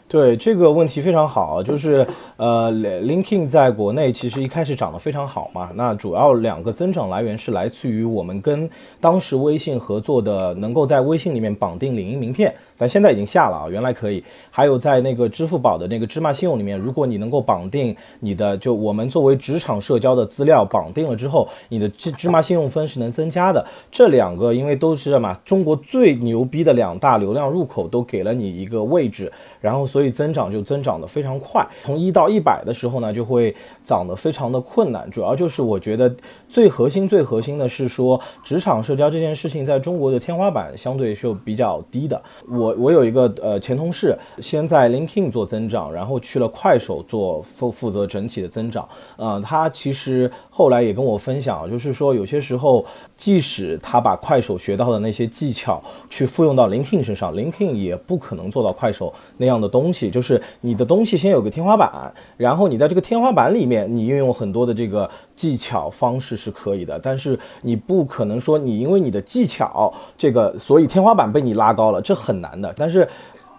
[0.07, 5.71] 对这个问题非常好，就是呃，LinkedIn 在国内其实一开始涨得非常好嘛。
[5.75, 8.69] 那主要两个增长来源是来自于我们跟
[9.01, 14.23] 当时微信合作的，能够在微信里面绑定领英名片，但现在已经下了啊，原来可以。
[14.51, 23.65] 还有在那个支付宝的那个芝麻信用里面，如果你能够绑定你的，就我们作为职场社交的资料绑定了之后，你的芝芝麻信用分是能增加的。
[23.91, 29.31] 这两个因为都是嘛，中国最牛逼的两大流量入口，都给了你一个位置。
[29.61, 31.67] 然后，所以增长就增长得非常快。
[31.85, 35.11] 从一到一百的时候呢，就会涨得非常的困难。
[35.11, 36.15] 主要就是我觉得
[36.49, 42.23] 最核心、最核心的是说，职场社交这件事情在中国的天花板相对是比较低的。
[42.47, 48.89] 我我有一个呃前同事，先在 LinkedIn 做增长，然后去了快手做负负责整体的增长。
[49.17, 52.85] 呃，他其实后来也跟我分享，就是说有些时候，
[53.17, 59.55] 即使他把快手学到的那些技巧去复用到 LinkedIn 身上，LinkedIn 也不可能做到快手那样。
[59.55, 72.75] 样的东西就是你的东西先有个天花板，然后你在这个天花板里面，你运用很多的这个技巧方式是可以的，但是你不可能说你因为你的技巧这个，所以天花板被你拉高了，这很难的。
[72.77, 73.09] 但是。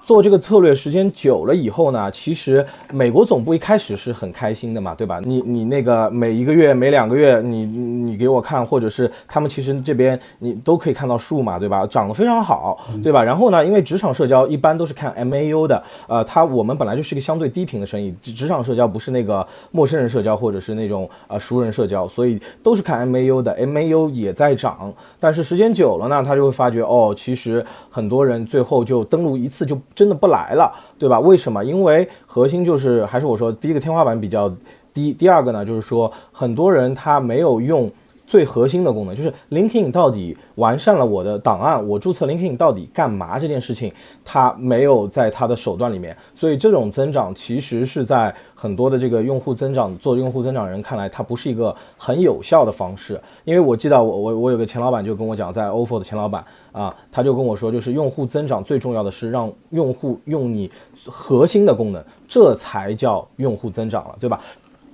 [0.05, 2.63] 做这个策略时间久了以后呢，其实
[2.93, 5.19] 美国总部一开始是很开心的嘛，对吧？
[5.25, 11.87] 你你那个每一个月、每两个月，你你给我看，或者是他们其实这边你都可以看到数嘛，对吧？
[11.87, 13.23] 涨得非常好，对吧？
[13.23, 29.75] 然后呢，因为职场社交一般都是看 MAU 的，呃，它我们本来就是一个相对低频的生意，职场社交不是那个陌生人社交或者是那种呃熟人社交，所以都是看 MAU 的，MAU 也在涨，但是时间久了呢，他就会发觉哦，其实很多人最后就登录一次就。
[29.95, 31.19] 真的不来了，对吧？
[31.19, 31.63] 为什么？
[31.63, 34.51] 因为核心就是还是我说，第一个天花板比较
[34.93, 37.89] 低，第二个呢，就是说很多人他没有用。
[38.27, 53.21] 最核心的功能就是 LinkedIn 到底完善了我的档案，我注册 LinkedIn 到底干嘛这件事情，他没有在他的手段里面，所以这种增长其实是在很多的这个用户增长做用户增长人看来，它不是一个很有效的方式。
[53.43, 56.43] 因为我记得我我我有个前老板就跟我讲，在 ofo 的前老板
[56.75, 60.69] 啊，他就跟我说，就是用户增长最重要的是让用户用你
[61.05, 64.41] 核心的功能，这才叫用户增长了，对吧？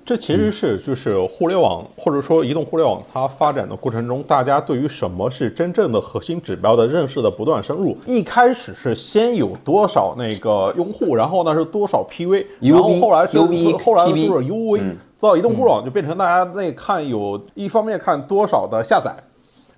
[0.04, 7.96] 这其实是就是互联网或者说移动互联网它发展的过程中，大家对于什么是真正的核心指标的认识的不断深入。
[8.06, 19.16] 一开始是先有多少那个用户，然后呢是多少 PV，然后后来是后来是多少 UV，到移动互联网就变成大家那看有一方面看多少的下载，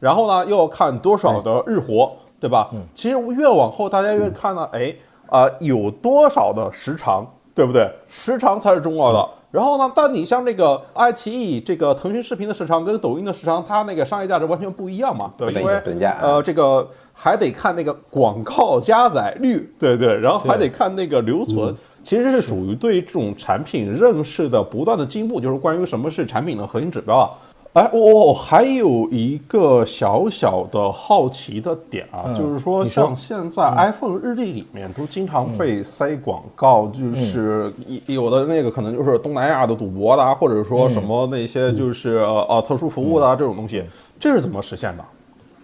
[0.04, 2.12] 然后呢又要看多少的日活。
[2.44, 2.70] 对吧？
[2.74, 4.94] 嗯，其实越往后大家越看呢，哎，
[5.30, 7.90] 啊，有多少的时长，对不对？
[8.10, 9.30] 时长才是重要的。
[9.50, 9.90] 然后呢？
[9.96, 15.32] 但你像这个爱奇艺、这个腾讯视频的时长跟抖音的时长，它那个商业价值完全不一样嘛？
[15.38, 15.74] 对，因为
[16.20, 27.32] 呃，这个还得看那个广告加载率，对对，然后还得看那个留存，其实是属于对这种产品认识的不断的进步，就是关于什么是产品的核心指标啊。
[27.74, 37.74] 哎，我还有一个小小的好奇的点啊，就是说，像现在 iPhone 日历里面都经常被塞广告，就是
[38.06, 43.84] 有的那个可能就是东南亚的赌博的，或者说什么那些就是呃特殊服务的啊这种东西，
[44.20, 45.04] 这是怎么实现的？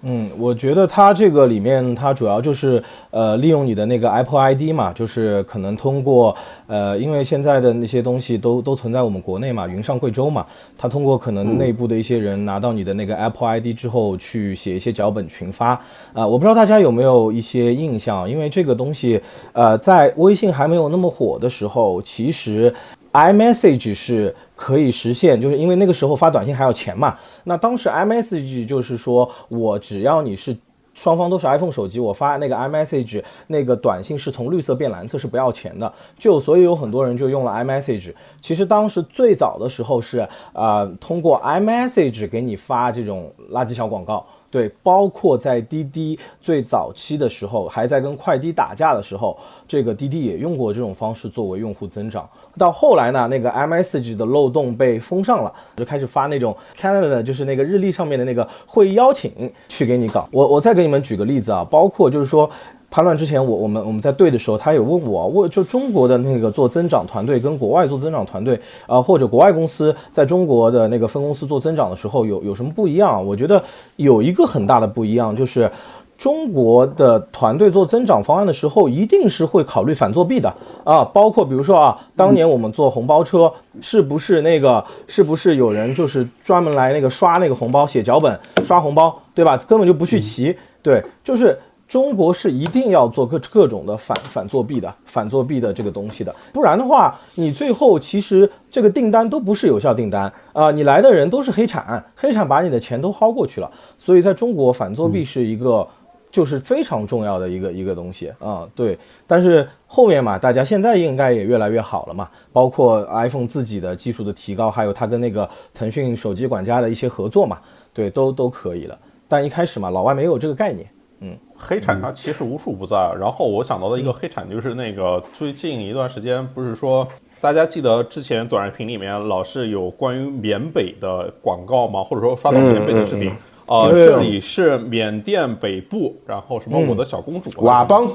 [0.01, 2.81] 嗯，我觉得它这个里面，它主要就是
[3.11, 6.33] 呃，利用你的那个 Apple ID 嘛，就是可能通过
[6.67, 10.45] 呃，因为现在的那些东西都都存在我们国内嘛，云上贵州嘛，
[10.77, 15.71] 它通过可能内部的一些人拿到你的那个 Apple ID 之后，去写一些脚本群发
[16.13, 22.73] 啊，我不知道大家有没有一些印象，因为这个东西呃，在微信还没有那么火的时候，其实。
[23.11, 27.15] iMessage 是可以实现，就是因为那个时候发短信还要钱嘛。
[27.45, 30.53] 那当时 iMessage 就是说我只要你是
[30.93, 35.91] 双方都是 iPhone 手机，我发那个 iMessage 那个短信是从绿色变蓝色是不要钱的。
[36.17, 38.13] 就所以有很多人就用了 iMessage。
[38.41, 44.25] 其实当时最早的时候是呃通过 iMessage 给你发这种垃圾小广告。
[44.51, 52.27] 对，包括在滴滴最早期的时候，还在跟快滴打架的时候，这个滴滴也用过这种方式作为用户增长。
[52.59, 59.31] 到后来呢，那个 message 的漏洞被封上了，就开始发那种 Canada，就是那个日历上面的那个会议邀请
[59.67, 60.29] 去给你搞。
[60.33, 62.47] 我我再给你们举个例子啊，包括就是说。
[62.91, 73.23] 叛乱之前，我我们我们在对的时候，他有问我，问就中国的那个做增长团队跟国外做增长团队啊，或者国外公司在中国的那个分公司做增长的时候，有有什么不一样？
[73.23, 73.63] 我觉得
[73.97, 75.71] 有一个很大的不一样，就是
[76.19, 80.53] 中国的团队做增长方案的时候，一定是会考虑反作弊的
[80.83, 83.51] 啊，包括比如说啊，当年我们做红包车，
[83.81, 89.55] 是不是那个是不是有人就是专门来那个刷那个红包，写脚本刷红包，对吧？
[89.65, 91.57] 根本就不去骑，对，就是。
[91.89, 103.67] 中国是一定要做各各种的反反作弊的反作弊的这个东西的，不然的话，你最后其实这个订单都不是有效订单啊，你来的人都是黑产，黑产把你的钱都薅过去了。
[103.97, 105.87] 所以在中国，反作弊是一个
[106.31, 108.67] 就是非常重要的一个一个东西啊。
[108.75, 117.59] 对，但是后面嘛，大家现在应该也越来越好了嘛，包括 iPhone 自己的技术的提高，还有它跟那个腾讯手机管家的一些合作嘛，
[117.93, 118.97] 对，都都可以了。
[119.27, 120.89] 但一开始嘛，老外没有这个概念。
[121.21, 122.95] 嗯，黑产它其实无处不在。
[123.19, 127.05] 然后我想到的一个黑产就是那个最近一段时间，不是说
[127.41, 132.01] 大家记得之前短视频里面老是有关于缅北的广告吗？
[132.01, 133.33] 或者说刷到缅北的视频？
[133.69, 138.11] 呃，这里是缅甸北部，然后什么我的小公主佤邦，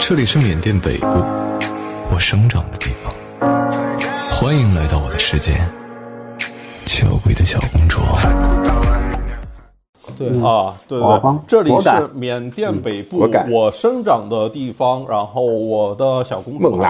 [0.00, 1.06] 这里是缅甸北部，
[2.10, 3.12] 我生长的地方。
[4.30, 5.52] 欢迎来到我的世界，
[6.86, 8.00] 娇贵的小公主。
[10.16, 16.80] 对啊，对对，这里是缅甸北部我生长的地方，然后我的小公主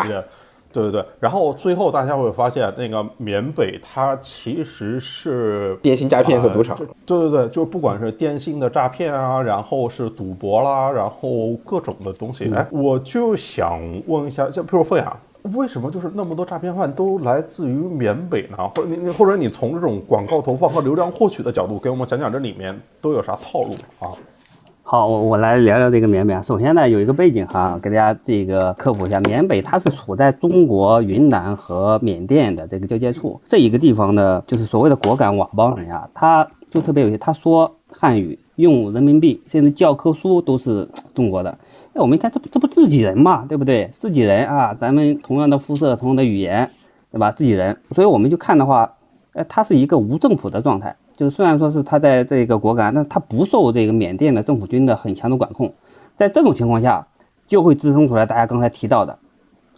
[0.73, 6.77] 对对对，然后最后大家会发现，那个缅北它其实是电信诈骗和赌场，
[7.07, 15.17] 对对对，就不管是电信的诈骗啊，然后是赌博啦，然后各种的东西，哎，我就想问一下，像比如凤雅。
[15.55, 18.57] 为什么就是那么多诈骗犯都来自于缅北呢？
[18.75, 24.13] 或者你或者你从这种广告投放和流量获取的角度，给我们讲讲这里面都有啥套路啊？
[24.91, 26.41] 好，我我来聊聊这个缅北啊。
[26.41, 38.39] 首先呢，有一个背景哈，给大家这个科普一下，缅北它是处在中国云南和缅甸的这个交界处，这一个地方呢，就是所谓的果敢佤邦人呀，他就特别有些，他说汉语。
[38.57, 41.51] 用人民币，甚至教科书都是中国的。
[41.93, 43.87] 哎，我们一看，这不这不自己人嘛，对不对？
[43.93, 46.69] 自己人啊，咱们同样的肤色，同样的语言，
[47.13, 47.31] 对吧？
[47.31, 48.91] 自己人，所以我们就看的话，
[49.35, 50.97] 呃，它是一个无政府的状态。
[51.19, 55.75] 就是虽然说是他在这个果敢，但他不受这个缅甸的政府军的很强的管控。
[56.15, 57.05] 在这种情况下，
[57.45, 59.19] 就会滋生出来大家刚才提到的，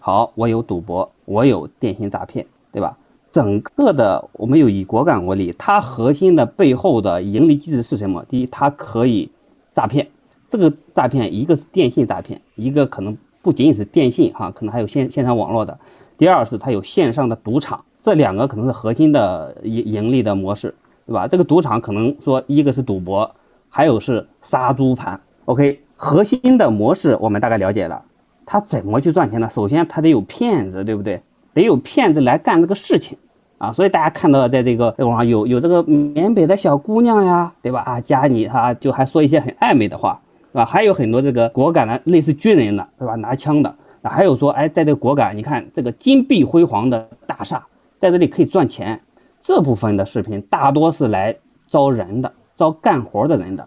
[0.03, 2.95] 好，我有赌博，我有电信诈骗，对吧？
[3.31, 8.23] 整个的我们有以果敢为例，它核心的背后的盈利机制是什么？
[8.29, 9.31] 第一，它可以
[9.73, 10.07] 诈骗，
[10.47, 15.79] 这个诈骗一个是电信诈骗，一个可能不仅仅是电信哈，可能还有线线上网络的。
[16.19, 20.75] 第二是它有线上的赌场，这两个可能是核心的盈盈利的模式，
[21.11, 21.27] 对吧？
[21.27, 23.29] 这个赌场可能说一个是赌博，
[23.69, 25.21] 还有是杀猪盘。
[25.47, 28.01] OK，核心的模式我们大概了解了，
[28.47, 29.49] 他怎么去赚钱呢？
[29.49, 31.21] 首先他得有骗子，对不对？
[31.53, 33.19] 得有骗子来干这个事情，
[33.59, 37.81] 啊，所以大家看到在这个网上有有这个缅北的小姑娘呀，对吧？
[37.81, 40.17] 啊，加你哈，就还说一些很暧昧的话，
[40.53, 40.65] 是吧？
[40.65, 43.17] 还有很多这个果敢的，类似军人的，是吧？
[43.17, 47.67] 拿枪的，还有说，哎，在这个果敢，你看这个金碧辉煌的大厦，
[47.99, 49.01] 在这里可以赚钱。
[49.41, 51.35] 这部分的视频大多是来
[51.67, 53.67] 招人的，招干活的人的。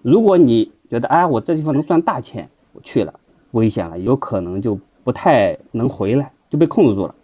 [0.00, 3.12] 如果你觉得，哎，我这地方能赚大钱，我去了，
[3.52, 7.14] 危险了，有可能就不太能回来，就被控制住了。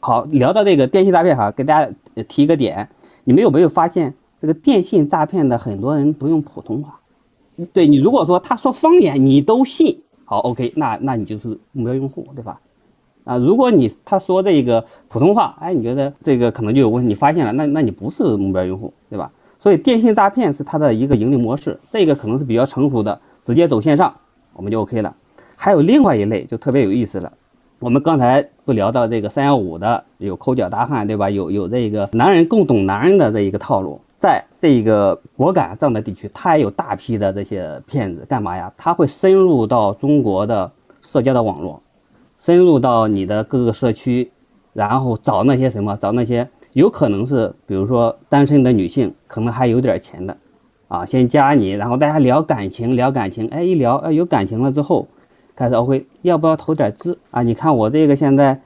[0.00, 1.92] 好，聊到这个电信诈骗哈，给大家
[2.28, 2.88] 提一个点，
[3.24, 7.00] 你们有没有发现这个电信诈骗的很多人不用普通话？
[7.72, 12.60] 对你如果说他说方言你都信，好，OK，那那你就是目标用户，对吧？
[13.24, 19.30] 啊，如果你他说这个普通话，哎，你觉得这个可能就有问题，你发现了，那那你不是目标用户，对吧？
[19.58, 24.14] 所以电信诈骗是它的一个盈利模式，这个可能是比较成熟的，直接走线上，
[24.52, 25.14] 我们就 OK 了。
[25.56, 27.32] 还有另外一类就特别有意思了。
[27.80, 31.30] 我们刚才不聊到这个三幺五的有抠脚大汉，对吧？
[31.30, 38.70] 有有这个男人更懂男人的这一个套路，在这个果敢这样的地区，他也有大批的这些骗子，干嘛呀？
[38.76, 40.70] 他会深入到中国的
[41.00, 41.80] 社交的网络，
[42.44, 44.30] 深入到你的各个社区，
[44.74, 50.36] 然后找那些什么，找那些有可能是比如说单身的女性，可能还有点钱的，
[50.86, 55.08] 啊，先加你，然后大家聊感情，聊感情，哎，一聊，哎，有感情了之后。
[55.56, 57.42] 开始 OK，要不要投点资啊？
[57.42, 58.60] 你看我这个现在，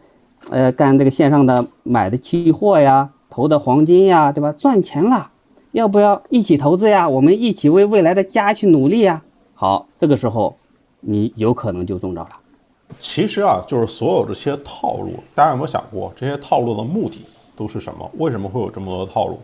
[0.50, 4.50] 呃，干这个线上的买的期货呀，投的黄金呀，对吧？
[4.50, 5.30] 赚钱了，
[5.70, 7.08] 要不要一起投资呀？
[7.08, 9.22] 我们一起为未来的家去努力呀。
[9.54, 10.56] 好，这个时候
[10.98, 12.30] 你有可能就中招了。
[12.98, 17.24] 其实啊，就是所有这些套路，大家有没有想过，这些套路的目的
[17.56, 18.10] 都是什么？
[18.18, 19.38] 为什么会有这么多套路？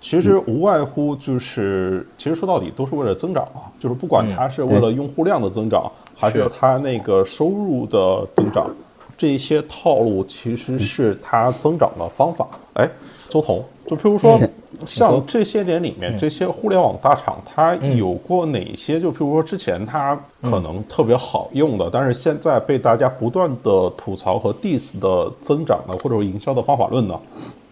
[0.00, 5.90] 其实无外乎就是，其实说到底都是为了增长啊，就是不管它是为了用户量的增长。
[6.18, 8.74] 还是它那个收入的增长，
[9.18, 12.48] 这些套路其实是它增长的方法。
[12.72, 12.88] 哎，
[13.28, 14.38] 周彤，就譬如说，
[14.84, 19.00] 像这些年里面，这些互联网大厂，它有过哪些？
[19.00, 27.20] 就譬如说之前它可能特别好用的，但是现在被大家不断的吐槽和 diss 的增长的，或者说营销的方法论呢？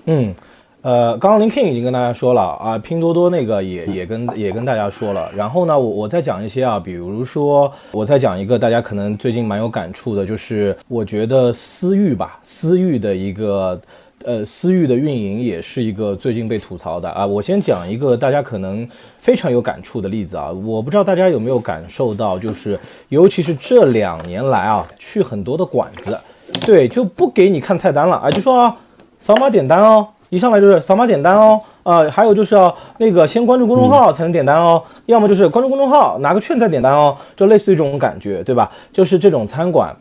[0.06, 0.34] 嗯。
[0.82, 5.32] 呃，刚刚林 King 已经跟大家说了啊，拼多多那个也也跟也跟大家说了。
[5.34, 13.80] 然后呢，我我再讲一些啊，比如说我再讲一个大家可能最近蛮有感触的，就是我觉得私域吧，私域的一个
[14.24, 17.26] 呃私域的运营也是一个最近被吐槽的啊。
[17.26, 22.78] 我先讲一个大家可能非常有感触的例子啊，我不知道大家有没有感受到，就是
[23.10, 26.18] 尤其是这两年来啊，去很多的馆子，
[26.64, 28.76] 对，就不给你看菜单了啊，就说啊，
[29.20, 30.08] 扫码点单哦。
[30.30, 38.68] 一上来就是扫码点单哦，啊，还有就是要那个先关注公众号才能点单哦，要么就是关注公众号拿个券再点单哦，就类似于这种感觉，对吧？
[38.92, 39.94] 就是这种餐馆。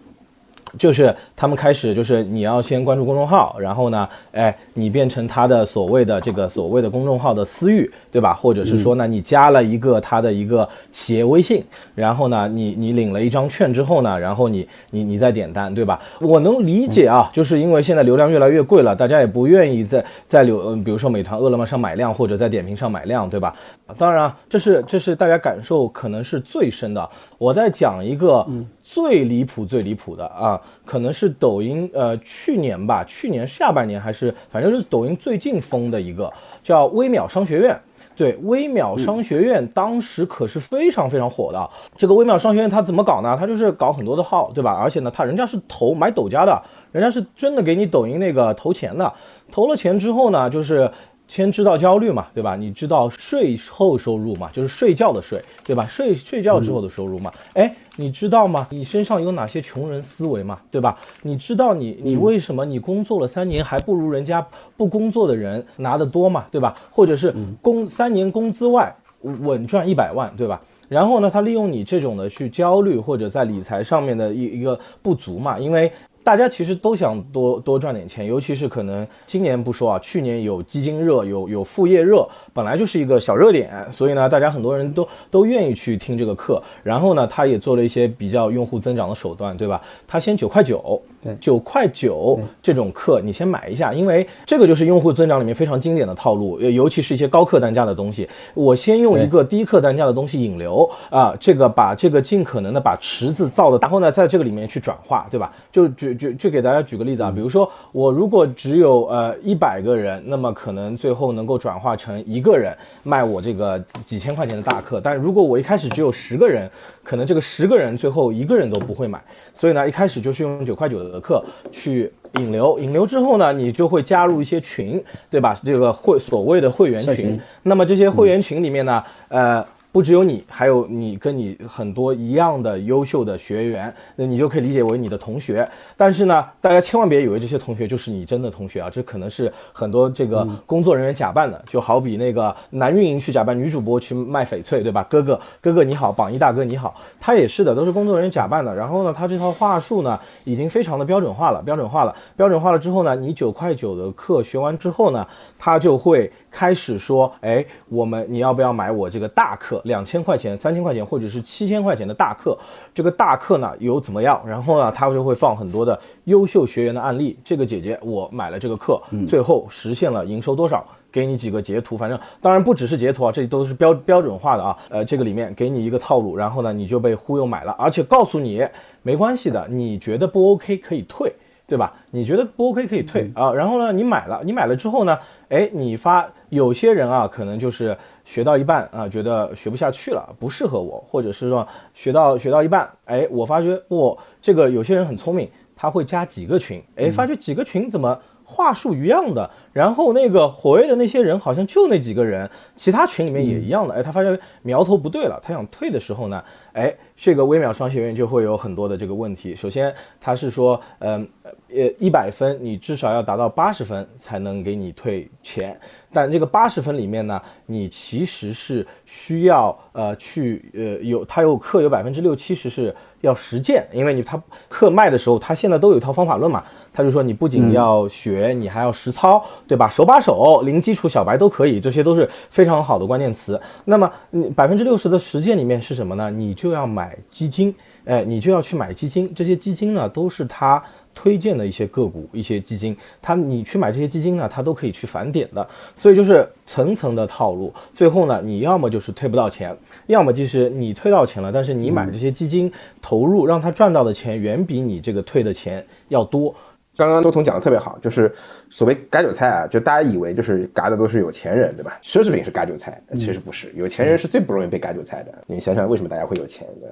[0.77, 8.33] 就是他们开始，就是你要先关注公众号，然后呢，哎，你变成他的所谓的这个所谓的公众号的私域，对吧？
[8.33, 11.63] 或者是说呢，你加了一个他的一个企业微信，
[11.93, 15.99] 然后呢，你你领了一张券之后呢，然后你你你再点单，对吧？
[16.19, 23.53] 我能理解啊，就是因为现在流量越来越贵了，大家也不愿意在在流，嗯，比如说美团、饿了么上买量，或者在点评上买量，对吧？
[23.97, 27.07] 当然，这是这是大家感受可能是最深的。
[27.37, 28.45] 我在讲一个。
[28.83, 36.31] 最离谱、最离谱的啊，可能是抖音，呃，去年吧，去年下半年还是，反正是抖音最近封的一个，
[36.61, 37.79] 叫微秒商学院。
[38.15, 41.67] 对，微秒商学院当时可是非常非常火的。
[41.97, 43.35] 这个微秒商学院它怎么搞呢？
[43.39, 44.73] 它就是搞很多的号，对吧？
[44.73, 46.61] 而且呢，它人家是投买抖加的，
[46.91, 49.11] 人家是真的给你抖音那个投钱的。
[49.49, 50.91] 投了钱之后呢，就是。
[51.33, 52.55] 先知道焦虑嘛，对吧？
[52.55, 55.87] 你知道税后收入嘛，就是睡觉的税，对吧？
[55.89, 57.31] 睡睡觉之后的收入嘛。
[57.55, 58.67] 哎，你知道吗？
[58.69, 60.95] 你身上有哪些穷人思维嘛，对吧？
[61.23, 64.45] 你知道你你为什么你工作了三年还不如人家
[64.77, 66.75] 不工作的人拿得多嘛，对吧？
[66.91, 70.61] 或者是工三年工资外稳赚一百万，对吧？
[70.87, 75.91] 然后呢，他利用你这种的去焦虑或者在理财上面的一一个不足嘛，因为。
[76.23, 86.61] 大家其实都想多多赚点钱，尤其是可能今年不说啊，去年有基金热，有有副业热，本来就是一个小热点，所以呢，大家很多人都都愿意去听这个课。
[86.81, 89.81] 然后呢，他也做了一些比较用户增长的手段，对吧？
[90.07, 91.01] 他先九块九。
[91.39, 98.27] 九块九这种课，你先买一下，因为这个就是用户增长里面非常经典的套路，尤其是一些高客单价的东西。
[98.53, 105.51] 我先用一个低客单价的东西引流啊，这个把这个尽可能的把池子造的，然后呢，在这个里面去转化，对吧？
[105.71, 116.69] 就举举就给大家举个例子啊，比如说我如果只有呃一百个人，那么可能最后能够转化成一个人卖我这个几千块钱的大课，但如果我一开始只有十个人，
[117.03, 119.21] 可能这个十个人最后一个人都不会买。
[119.53, 125.59] 所以呢，一开始就是用九块九的课去引流，引流之后呢，你就会加入一些群，对吧？
[125.65, 127.39] 这个会所谓的会员群。
[127.63, 129.65] 那么这些会员群里面呢，呃。
[129.93, 135.63] 不只有你，还有你跟你很多一样的优秀的学员，那你就可以理解为你的同学。
[135.95, 145.05] 但是呢，大家千万别以为这些同学就是你真的同学啊，这可能是很多这个工作人员假扮的，就好比那个男运营去假扮女主播去卖翡翠，对吧？
[145.07, 148.75] 哥哥，哥哥你好，榜一大哥你好，他也是的，都是工作人员假扮的。
[148.75, 155.27] 然后呢，他这套话术呢，已经非常的标准化了，标准化了，标准化了之后呢，你九块九的课学完之后呢，
[155.59, 159.81] 他就会开始说，哎，我们你要不要买我这个大课？
[159.85, 162.55] 两千块钱、三千块钱，或者是七千块钱的大课，
[162.93, 164.39] 这个大课呢有怎么样？
[164.45, 167.35] 然后呢，他就会放很多的优秀学员的案例。
[167.43, 170.85] 这个姐姐我买了这个课，最后实现了营收多少？
[171.11, 174.75] 给你几个截图，反正当然不只是截图啊，这都是标标准化的啊。
[174.89, 178.67] 呃，这个里面给你一个套路，然后呢你就被忽悠买了，而且告诉你
[179.03, 181.31] 没关系的，你觉得不 OK 可以退。
[181.73, 181.91] 对吧？
[182.11, 185.17] 你觉得不 OK 可以退啊，然后呢，你买了，你买了之后呢，
[185.49, 206.43] 哎，你发有些人啊，可能就是学到一半啊，觉得学不下去了，不适合我，或者是说学到学到一半，哎，我发觉我这个有些人很聪明，他会加几个群，哎，发觉几个群怎么话术一样的，然后那个活跃的那些人好像就那几个人，其他群里面也一样的，哎，他发现苗头不对了，他想退的时候呢，
[206.73, 206.95] 哎。
[207.23, 209.55] 这个微秒商学院就会有很多的这个问题。
[209.55, 211.25] 首先，他是说，嗯，
[211.73, 215.79] 呃，一百分你至少要达到八十分才能给你退钱。
[216.11, 226.61] 但这个八十分里面呢，你其实是需要呃去呃有他有课有百分之六七十是要实践，因为你他课卖的时候，他现在都有一套方法论嘛。
[226.93, 229.89] 他就说你不仅要学，你还要实操，对吧？
[229.89, 233.59] 手把手，零基础小白都可以，这些都是非常好的关键词。
[233.85, 236.29] 那么你百分之六十的实践里面是什么呢？
[236.29, 237.17] 你就要买。
[237.29, 237.73] 基金，
[238.05, 239.33] 哎，你就要去买基金。
[239.33, 240.81] 这些基金呢，都是他
[241.15, 242.95] 推荐的一些个股，一些基金。
[243.21, 245.67] 他你去买这些基金呢，他都可以去返点的。
[245.95, 247.73] 所以就是层层的套路。
[247.91, 249.75] 最后呢，你要么就是退不到钱，
[250.07, 252.71] 要么就是你退到钱了，但是你买这些基金
[253.01, 256.53] 投入，让他赚到的钱远比你这个退的钱要多。
[256.95, 258.31] 刚刚周彤讲的特别好，就是
[258.69, 261.97] 所谓割韭菜啊，就大家以为就是割的都是有钱人，对吧？
[262.03, 265.33] 奢侈品是割韭菜，其实不是，有钱人是最不容易被割韭菜的。
[265.47, 266.87] 你想想，为什么大家会有钱的？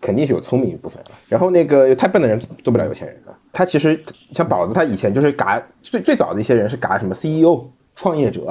[0.00, 1.18] 肯定是有聪明一部分啊。
[1.28, 3.34] 然后那个太笨的人做不了有钱人啊。
[3.52, 4.00] 他其实
[4.32, 5.44] 像宝子，他以前就是割
[5.82, 8.50] 最最早的一些人是割什么 CEO、创业者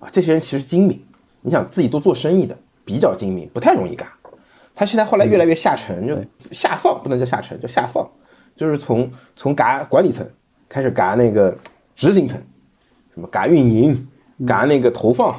[0.00, 1.02] 啊，这些人其实精明。
[1.40, 2.54] 你想自己都做生意的，
[2.84, 4.04] 比较精明，不太容易割。
[4.74, 6.14] 他现在后来越来越下沉，就
[6.52, 8.06] 下放，不能叫下沉，叫下放。
[8.60, 10.28] 就是从从嘎管理层
[10.68, 11.56] 开始嘎那个
[11.96, 12.38] 执行层，
[13.14, 14.06] 什么嘎运营，
[14.46, 15.34] 嘎那个投放，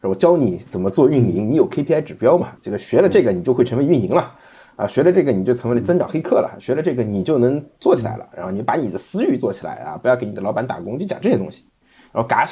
[0.00, 2.48] 我教你怎么做运营，你有 KPI 指标嘛？
[2.60, 4.34] 这个学了这个，你就会成为运营了
[4.74, 4.88] 啊！
[4.88, 6.52] 学了这个，你就成为了增长黑客了。
[6.58, 8.28] 学了这个，你就能做起来了。
[8.36, 11.64] 然后你把你的私域做起来啊，不要给你的老板打工，就讲这些东西。
[12.10, 12.44] 然后嘎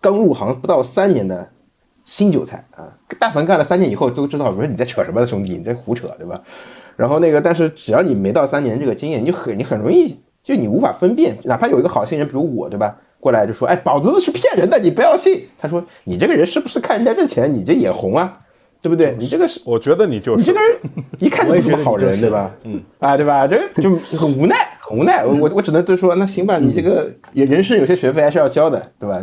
[0.00, 1.48] 刚入行不到三年的
[2.04, 6.42] 新韭菜啊，但凡干了三年以后都知道，我说你在扯什么兄弟，你在胡扯对吧？
[6.98, 11.38] 然后那个，但是只要你没到三年这个经验，你很你很容易，就你无法分辨。
[11.44, 12.96] 哪怕有一个好心人，比如我，对吧？
[13.20, 15.46] 过来就说，哎，宝子是骗人的，你不要信。
[15.56, 18.40] 他说，你这个人是不是看人家这钱你这眼红啊？
[18.80, 19.12] 对不对？
[19.18, 20.76] 你这个是，我觉得你就是，你这个人
[21.18, 22.54] 一看就不是好人，对吧？
[22.62, 23.46] 嗯，啊，对吧？
[23.46, 25.24] 这就很无奈，很无奈。
[25.24, 29.20] 我我我只能就说，那行吧，你这个也人生有些学费还是要交的，对吧？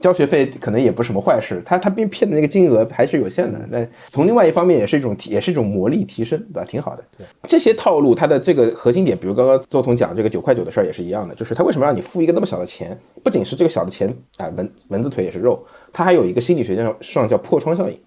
[0.00, 1.62] 交学费可能也不是什么坏事。
[1.64, 3.58] 他他被骗的那个金额还是有限的。
[3.68, 6.64] 那从另外一方面也是一种也是一种魔力提升，对吧？
[6.64, 7.04] 挺好的。
[7.18, 12.98] 对这些套路，它的这个核心点，比如刚刚周彤讲这个九块九的事儿也是一样的，就是他为什么让你付一个那么小的钱？
[13.22, 17.98] 不仅是这个小的钱啊，蚊蚊子腿也是肉，它还有一个心理学上上叫破窗效应。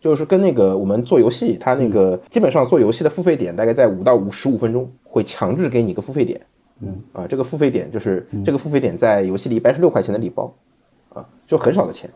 [0.00, 6.40] 就是跟那个我们做游戏，它那个基本上做游戏的付费点大概在五到五十五分钟，会强制给你一个付费点。
[6.82, 10.50] 嗯啊，这个付费点就是这个付费点在游戏里一般是六块钱的礼包，
[11.12, 12.08] 啊，就很少的钱，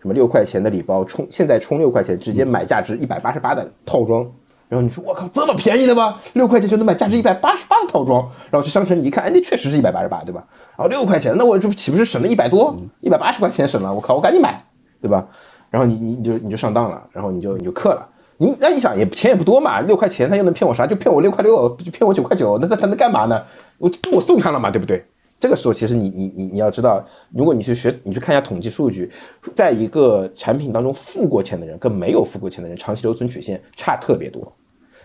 [0.00, 4.24] 什么六块钱的礼包充，现在充六块钱直接买价值一百八十八的套装。
[4.68, 6.20] 然后你说我靠，这么便宜的吗？
[6.32, 8.22] 六块钱就能买价值一百八十八的套装？
[8.50, 10.46] 然后去商城里一看，哎，那确实是一百八十八，对吧？
[10.76, 12.74] 然后六块钱，那我这不岂不是省了一百多？
[13.00, 14.64] 一百八十块钱省了，我靠，我赶紧买，
[15.02, 15.28] 对吧？
[15.74, 18.08] 然后你你你就你就上当了，然后你就你就氪了。
[18.36, 20.86] 你那你想也钱也不多嘛，六块钱他又能骗我啥？
[20.86, 23.42] 就骗我六块六，就骗我九块九，那他他能干嘛呢？
[23.78, 25.04] 我我送他了嘛，对不对？
[25.40, 27.04] 这个时候其实你你你你要知道，
[27.34, 29.10] 如果你去学，你去看一下统计数据，
[29.52, 34.52] 在一个产品当中付过钱的人跟没有付过钱的人，长期留存曲线差特别多。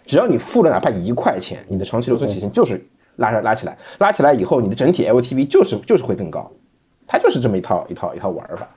[0.05, 2.79] 只要你付了哪怕一块钱，你的长期留存曲线就是
[3.15, 6.51] 拉上拉起来，拉起来以后你的整体 LTV 就是就是会更高，
[7.07, 8.67] 它就是这么一套一套一套玩法。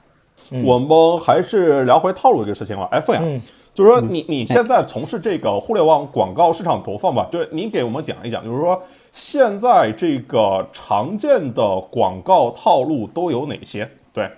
[0.64, 2.88] 我们还是聊回套路这个事情吧。
[2.90, 3.40] 哎，凤阳，
[3.74, 8.80] 就是说你你现在从事这个互联网广告市场投放吧，就是你给我们讲一讲，就是说
[9.12, 13.88] 现在这个常见的广告套路都有哪些？
[14.12, 14.28] 对，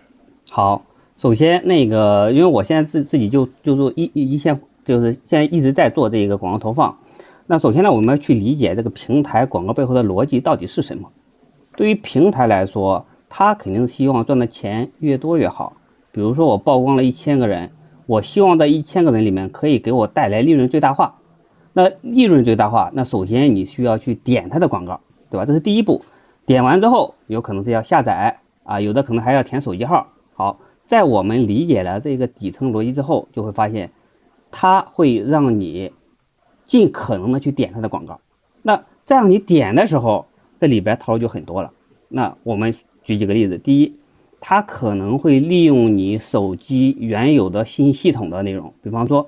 [0.51, 0.83] 好，
[1.17, 6.97] 首先那个，因为我现在自自己就就做一一一线，就是现在一直在做这个广告投放。
[7.47, 11.11] 那首先呢，我们要去理解这个平台广告背后的逻辑到底是什么。
[11.77, 15.73] 对于平台来说，它肯定是希望赚的钱越多越好。
[16.15, 17.69] 比如说我曝光了一千个人。
[18.07, 21.15] 我希望在一千个人里面可以给我带来利润最大化。
[21.73, 25.01] 那利润最大化，那首先你需要去点他的广告，
[25.31, 25.47] 对吧？
[25.47, 26.03] 这是第一步。
[26.45, 30.07] 点完之后，有可能是要下载啊，有的可能还要填手机号。
[30.35, 33.91] 好，在我们理解了这个底层逻辑之后，就会发现，
[34.51, 35.91] 它会让你
[36.67, 38.21] 尽可能的去点它的广告。
[38.61, 40.27] 那这样你点的时候，
[40.59, 41.73] 这里边套路就很多了。
[42.11, 42.71] 那我们
[43.03, 43.97] 举几个例子，第一。
[44.47, 49.27] 它可能会利用你手机原有的信息系统的内容，比方说，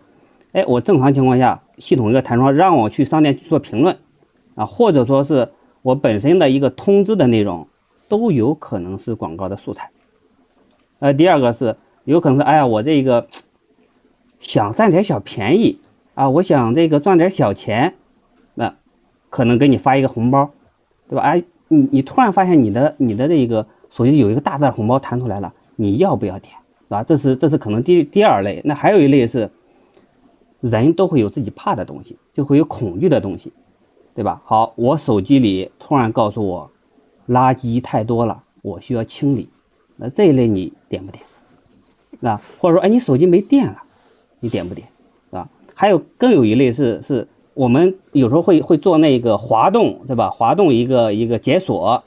[0.53, 3.97] 哎，我正常情况下，系统一个弹窗让我去商店去做评论，
[4.57, 5.49] 啊，或者说是
[5.81, 7.67] 我本身的一个通知的内容，
[8.11, 9.91] 都有可能是广告的素材。
[10.99, 13.27] 呃，第二个是有可能是，哎呀，我这个
[14.39, 15.81] 想占点小便宜
[16.12, 17.95] 啊，我想这个赚点小钱，
[18.57, 18.77] 那
[19.31, 20.51] 可能给你发一个红包，
[21.09, 21.23] 对吧？
[21.23, 23.67] 哎，你你突然发现你的你的这个。
[23.91, 27.03] 手机有一个大大的红包弹出来了，你要不要点，是吧？
[27.03, 28.61] 这是这是可能第第二类。
[28.64, 29.51] 那还有一类是，
[30.61, 33.53] 人都会有自己怕的东西，就会有恐惧的东西，
[34.14, 34.43] 对吧？
[34.45, 36.70] 好，我手机里突然告诉我，
[37.28, 39.49] 垃圾太多了，我需要清理。
[39.97, 41.24] 那这一类你点不点？
[42.20, 43.82] 那或者说，哎，你手机没电了，
[44.41, 44.87] 你点不点？
[45.30, 45.49] 是吧？
[45.74, 50.28] 还有更有一类是是我们有时候会会做那个滑动，对吧？
[50.30, 52.03] 滑动一个一个解锁，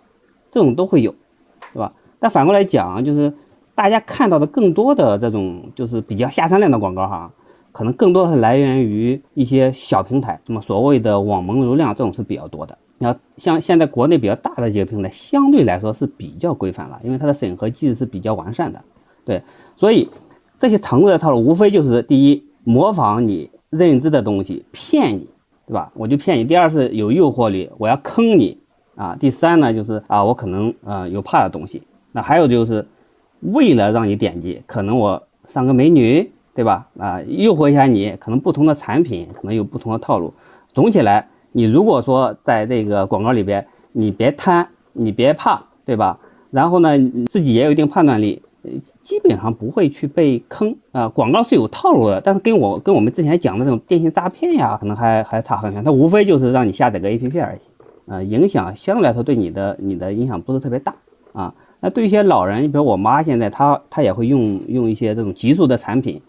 [0.51, 1.15] 这种都会有。
[1.73, 1.91] 对吧？
[2.19, 3.33] 但反过来讲，就是
[3.73, 7.31] 大家看到的更多的这种就是比较下三滥的广告哈，
[7.71, 12.77] 可能更多是来源于一些小平台，什么所谓的网盟流量这种是比较多的。
[12.97, 18.83] 你要像现在国内比较大的几个平台，相对来说是比较规范了，因为它的审核机制是比较完善的。
[19.23, 19.41] 对，
[19.77, 20.09] 所以
[20.57, 25.29] 这些常规的套路无非就是第一，模仿你认知的东西骗你，
[25.65, 25.89] 对吧？
[25.95, 26.43] 我就骗你。
[26.43, 28.57] 第二是有诱惑力，我要坑你。
[28.99, 31.81] 啊，第三呢，就是啊，我可能呃有怕的东西。
[32.11, 32.85] 那还有就是，
[33.39, 36.85] 为了让你点击，可能我上个美女，对吧？
[36.97, 40.33] 啊，诱惑一下你，可能不同的产品可能有不同的套路。
[40.73, 46.19] 总起来，你如果说在这个广告里边，你别贪，你别怕，对吧？
[46.51, 46.89] 然后呢，
[47.27, 48.41] 自己也有一定判断力，
[49.01, 51.07] 基本上不会去被坑啊。
[51.07, 55.81] 广告是有套路的，但是跟我跟我们之前讲的这种电信诈骗呀，可能还还差很远。
[55.81, 57.59] 它无非就是让你下载个 APP 而已。
[58.09, 60.93] 呃，影响相对来说对你的你的影响不是特别大
[61.31, 61.53] 啊。
[61.79, 66.19] 那对一些老人，你比如我妈现在，她她也会用用一些这种极速的产品，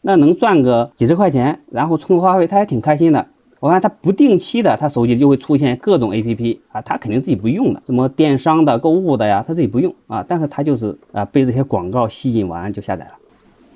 [0.00, 3.26] 那能赚个几十块钱，然后充个话费，她还挺开心的。
[3.60, 13.12] 我看她不定期的，她手机就会出现各种 APP 啊，她肯定自己不用的，什么电商的、购物的呀，她自己不用啊，但是她就是啊被这些广告吸引完就下载了。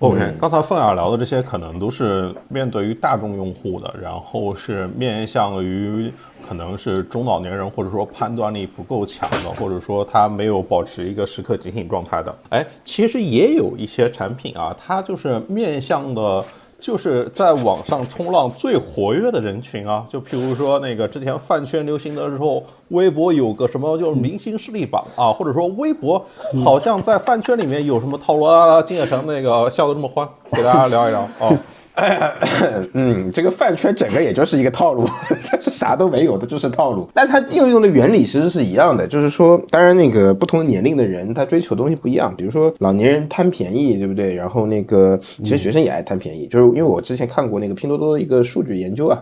[0.01, 6.13] OK，刚才凤雅聊的这些可能都是面对于大众用户的，然后是面向于
[6.47, 12.33] 可能是中老年人，或者说判断力不够强的，或者说他没有保持一个时刻警醒状态的。
[12.51, 16.45] 哎，其实也有一些产品啊，它就是面向的。
[16.81, 26.25] 就是在网上冲浪最活跃的人群啊，就譬如说那个之前饭圈流行的时候，微博有个什么就是明星势力榜啊，或者说微博
[26.65, 31.59] 好像在饭圈里面有什么套路啊，金野成那个笑得这么欢，给大家聊一聊啊。
[32.95, 35.05] 嗯，这个饭圈整个也就是一个套路，
[35.47, 37.09] 它是啥都没有的，就是套路。
[37.13, 44.35] 但它应用的原理其实是一样的，就是说，当然那个不同年龄的人他追求东西不一样，比如说老年人贪便宜，对不对？
[44.35, 49.21] 然后那个其实学生也爱贪便宜，就是因为我之前看过那个拼多多的一个数据研究啊，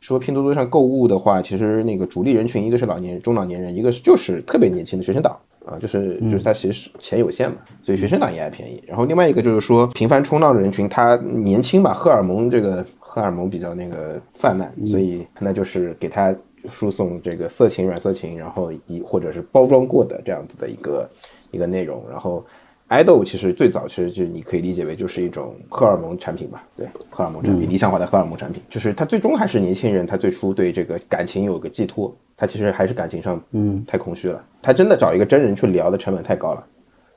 [0.00, 5.36] 说拼多多上购物的话，其实那个主力人群一个是老年中老年人，一个是就是特别年轻的学生党。
[5.68, 8.82] 啊，就是就是他其实钱有限嘛，所以学生党也爱便宜。
[8.86, 16.34] 然后另外一个就是说，频繁冲浪的人群，他年轻吧，荷尔蒙这个荷尔蒙比较那个泛滥，所以那就是给他
[16.68, 21.08] 输送这个色情、软色情，然后一或者是包装过的这样子的一个
[21.50, 22.44] 一个内容，然后。
[22.88, 36.64] 爱豆其实最早其实就你可以理解为就是一种荷尔蒙产品吧，对，荷尔蒙产品，理想化的荷尔蒙产品，就是他最终还是年轻人，他最初对这个感情有个寄托，他其实还是感情上，嗯，太空虚了，他真的找一个真人去聊的成本太高了，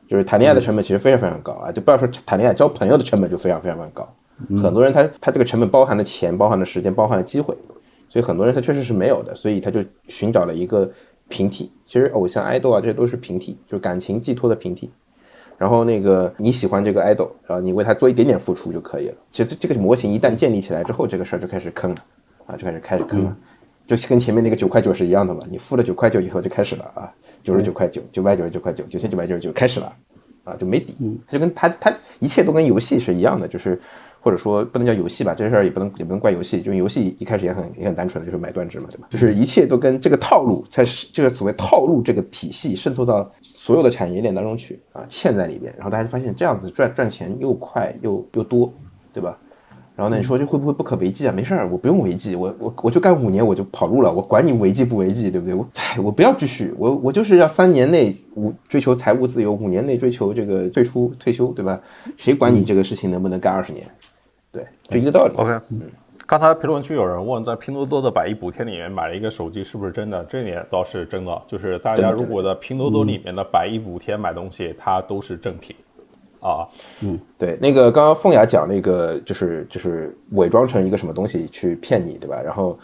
[0.09, 4.13] 就是谈恋爱的成本其实非常非常高啊，就不要说谈恋爱，交朋友的成本就非常非常非常高，
[4.61, 7.55] 很多人他他这个成本包含了钱，包含了时间，包含了机会，
[8.09, 10.91] 所以很多人他确实是没有的，所以他就寻找了一个
[11.29, 14.91] 平替，其实偶像爱豆啊这些都是平替，就是感情寄托的平替。
[15.61, 19.15] 然后那个你喜欢这个 idol，然后你为他做一点点付出就可以了。
[19.29, 21.97] 其实这这个模型一旦建立起来之后，这个事儿就开始坑了，
[22.47, 23.37] 啊，就开始开始坑了，
[23.85, 25.41] 就跟前面那个九块九是一样的嘛。
[25.51, 29.93] 你付了九块九以后就开始了啊，九十九块九，九百九十九块九，九千九百九十九开始了，
[30.45, 30.95] 啊，就没底。
[31.27, 33.79] 他就跟他他一切都跟游戏是一样的，就是
[34.23, 39.07] 或者说不能叫游戏吧，这事儿也不能也不能怪游戏，就游戏一开始也很也很单纯的，就是买断制嘛，对吧？
[39.09, 48.71] 就是一切都跟这个套路，才是这个所谓套路这个体系渗透到所有的产业链当中去啊，嵌在里边，然后大家就发现这样子赚赚钱又快又又多，
[49.11, 49.35] 对吧？
[49.93, 51.33] 然后呢，你说这会不会不可为继啊？
[51.35, 55.53] 没事儿，我不用违纪，我我我就干五年我就跑路了，我管你违纪不违纪，对不对？
[55.53, 55.67] 我
[56.01, 61.79] 我不要继续，我我就是要三年内五追求财务自由，五年内追求这个退出退休，对吧？
[62.17, 63.85] 谁管你这个事情能不能干二十年？
[64.51, 65.33] 对，就一个道理。
[65.35, 65.81] OK，嗯
[66.27, 70.23] 刚才评论区有人问，在拼多多的百亿补贴里面买了一个手机是不是真的？
[70.25, 75.75] 这点倒是真的，就是大家如果在拼多多里面的百亿补贴买东西，它都是正品
[76.39, 76.65] 啊。
[77.01, 82.41] 嗯对，那个刚刚凤雅讲那个，就是就是伪装成一个什么东西去骗你，对吧？
[82.41, 82.79] 然后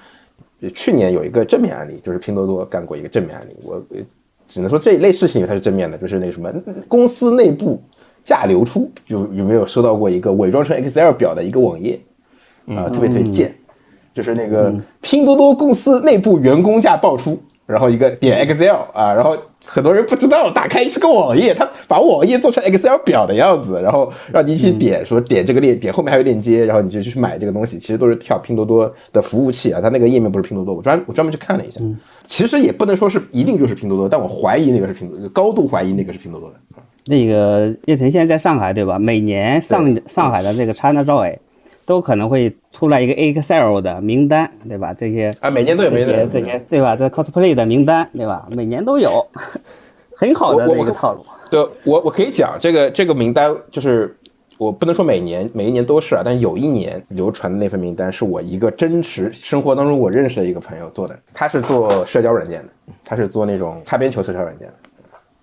[0.60, 3.98] 呃去年有一个正面案例，就是拼多多干过一个正面案例，我呃
[4.46, 6.52] 只能说这一类事情它是正面的，就是那个什么
[6.90, 7.82] 公司内部
[8.28, 11.98] 价流出，有有没有收到过一个伪装成 Excel 表的一个网页？
[12.68, 13.56] 啊、特别特别贱，
[14.14, 31.80] 就是那个拼多多公司内部员工价爆出，然后一个点 Excel 啊，然后很多人不知道，打开是个网页，他把网页做成 Excel 表的样子，然后让你去点，说点这个链，点后面还有链接，然后你就去买这个东西，其实都是跳拼多多的服务器啊，它那个页面不是拼多多，我专我专门去看了一下，
[32.26, 36.56] 其实也不能说是一定就是拼多多，但我怀疑那个是拼多多，高度怀疑那个是拼多多的。
[37.08, 39.00] 那个叶晨现在在上海对吧？
[39.00, 41.38] 每年上上海的这个 China Joy
[41.86, 44.94] 都可能会出来一个 Excel 的名单，对吧？
[44.94, 46.96] 这些啊每年都有这些这些对吧？
[46.96, 48.48] 这 cosplay 的名单对吧？
[48.52, 49.26] 每年都有，
[50.16, 51.26] 很好的我我这个套路。
[51.50, 54.14] 对我我可以讲这个这个名单，就是
[54.58, 62.70] 我不能说每年每一年都是啊，但有一年流传的那份名单是我一个真实生活当中我认识的一个朋友做的，他是做社交软件的，
[63.06, 64.74] 他是做那种擦边球社交软件的，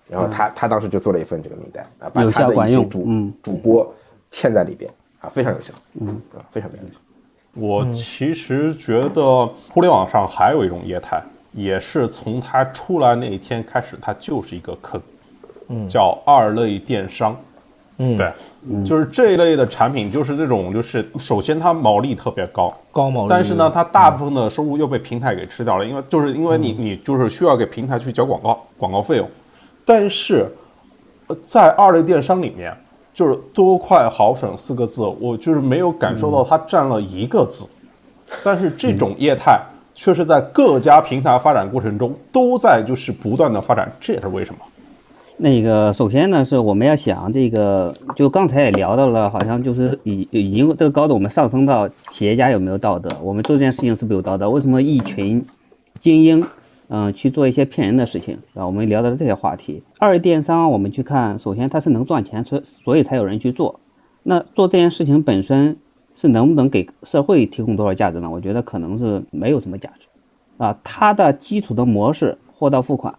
[0.08, 3.32] 然后他他当时就做了一份这个名单啊，把有他的一效管用些主嗯。
[3.42, 3.94] 主播
[4.30, 4.90] 嵌在里边
[5.20, 6.08] 啊，非常有效，嗯。
[6.36, 6.98] 啊，非常非常有效。
[7.54, 15.00] 我其实觉得互联网上还有一种业态，也是从它出来那一天开始，它就是一个坑，
[15.68, 15.88] 嗯。
[15.88, 17.36] 叫二类电商。
[17.98, 18.32] 嗯，对，
[18.84, 26.76] 就是这一类的产品，就是这种，就是首先它毛利特别高，高毛利，但是呢，它大部分的收入又被平台给吃掉了，因为就是因为你嗯。
[26.80, 29.30] 你就是需要给平台去交广告广告费用，
[29.84, 30.50] 但是
[31.26, 32.74] 呃在二类电商里面，
[33.12, 37.66] 就是多快好省四个字，我就是没有感受到它占了一个字，
[38.42, 39.60] 但是这种业态
[39.94, 44.60] 却是在各家平台发展过程中都在就是不断的发展，这也是为什么？
[45.36, 54.48] 那个首先呢，是我们要想这个，就刚才也聊到了，好像就是已已经这个高度，我们上升到企业家有没有道德，我们做这件事情是不是有道德？
[54.48, 55.44] 为什么一群
[55.98, 56.46] 精英，
[56.88, 58.66] 嗯、去做一些骗人的事情啊？
[58.66, 59.82] 我们聊到了这些话题。
[59.98, 63.80] 二电商我们去看，首先它是能赚钱，所所以才有人去做。
[64.22, 65.76] 那做这件事情本身
[66.14, 68.30] 是能不能给社会提供多少价值呢？
[68.30, 70.06] 我觉得可能是没有什么价值
[70.58, 70.78] 啊。
[70.84, 73.14] 它的基础的模式，货到付款。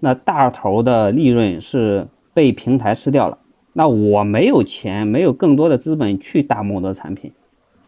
[0.00, 3.38] 那大头的利润是被平台吃掉了，
[3.72, 7.30] 那我没有钱，没有更多的资本去打某的产品，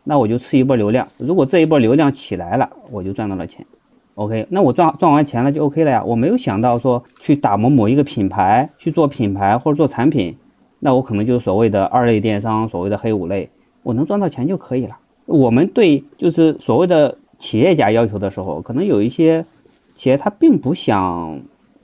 [0.05, 1.09] 那我就吃一波流量。
[1.19, 3.67] 如果这一波流量起来了，我就赚到了钱。
[4.17, 6.03] OK，那我赚赚完钱了就 OK 了呀。
[6.05, 10.37] 我没有想到说去打磨某一个品牌，去做品牌或者做产品，
[10.79, 13.51] 那我可能就是所谓的二类电商，所谓的黑五类，
[13.83, 14.97] 我能赚到钱就可以了。
[15.27, 19.45] 我们对就是所谓的企业家要求的时候，可能有一些
[19.97, 21.41] 企业他并不想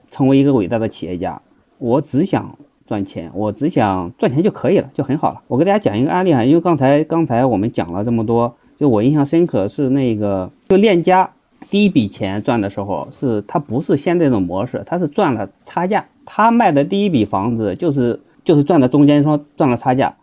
[0.09, 1.41] 成为一个伟大的企业家，
[1.79, 2.57] 我只想
[2.87, 5.43] 赚钱，我只想赚钱就可以了，就很好了。
[5.49, 11.29] 我给大家讲一个案例啊，因为刚才刚才我们讲了这么多，就我印象深刻是那个就链家
[11.69, 20.15] 第一笔钱赚的时候，是他不是现在这种模式，他是赚了差价，他卖的第一笔房子就是就是赚的中间商赚了差价。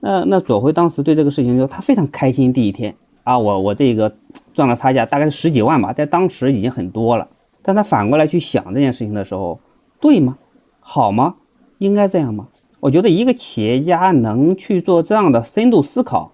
[0.00, 4.12] 那那左晖当时对这个事情就他非常开心，第一天啊，我我这个
[4.52, 7.26] 赚了差价，大概是十几万吧，在当时已经很多了。
[7.62, 9.58] 但他反过来去想这件事情的时候，
[10.00, 10.36] 对吗？
[10.80, 11.36] 好吗？
[11.78, 12.48] 应该这样吗？
[12.80, 16.32] 我觉得一个企业家能去做这样的深度思考，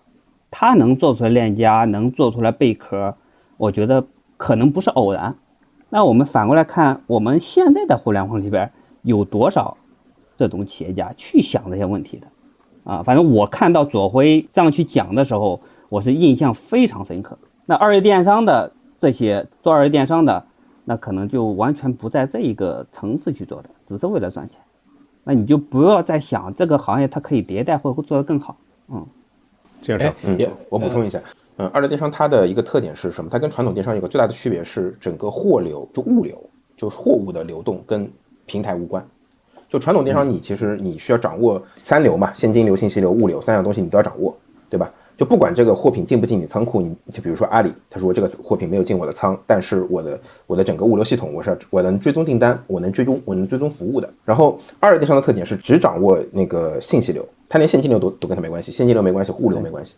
[0.50, 3.14] 他能做出来链家，能做出来贝壳，
[3.59, 4.06] 我觉得
[4.39, 5.36] 可能不是偶然。
[5.91, 8.70] 那我们反过来看，我们现在的互联网里边
[9.03, 9.76] 有多少
[10.36, 12.26] 这种企业家去想这些问题的？
[12.84, 15.61] 啊，反正我看到左晖这样去讲的时候，
[15.91, 17.36] 我是印象非常深刻。
[17.66, 20.43] 那二类电商的这些做二类电商的，
[20.86, 24.59] 那可能就完全不在这一个层次去做的，只是为了赚钱。
[25.24, 28.57] 那你就不要再想这个行业它可以迭代或者做得更好。
[28.89, 29.07] 嗯，
[29.82, 30.39] 建设，嗯，
[30.70, 31.20] 我补充一下，
[31.59, 33.28] 嗯，二类电商它的一个特点是什么？
[33.30, 36.38] 它跟传统电商有个最大的区别是整个货流，就物流，
[36.76, 38.11] 就是货物的流动跟
[38.46, 39.04] 平台无关。
[39.68, 44.34] 就传统电商，你其实你需要掌握三流嘛，现金流、信息流、物流三样东西，你都要掌握，
[44.70, 44.90] 对吧？
[45.16, 54.09] 就不管这个货品进不进你仓库，你就比如说阿里，他说这个货品没有进我的仓，但是我的我的整个物流系统，我是我能追踪订单，我能追踪我能追踪服务的。
[54.24, 59.94] 然后二类电商的特点是只掌握那个信息流，它连现金流都都跟它没关系，现金流没关系，物流没关系，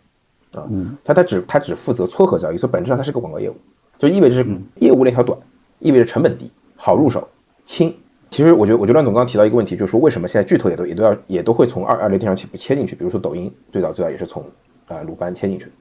[0.53, 0.67] 啊，
[1.03, 3.55] 他他只他只负责撮合交易，所以本质上它是个广告业务，
[3.97, 4.45] 就意味着是
[4.79, 5.37] 业务链条短，
[5.79, 7.27] 意味着成本低，好入手，
[7.65, 7.93] 轻。
[8.29, 14.43] 其实我觉得，我觉得乱总刚刚提到一个问题，就是说为什么现在巨头也都也都要也都会从二二类电商起步切进去，比如说抖音最早最早也是从。
[14.87, 15.71] 啊，鲁班切进去，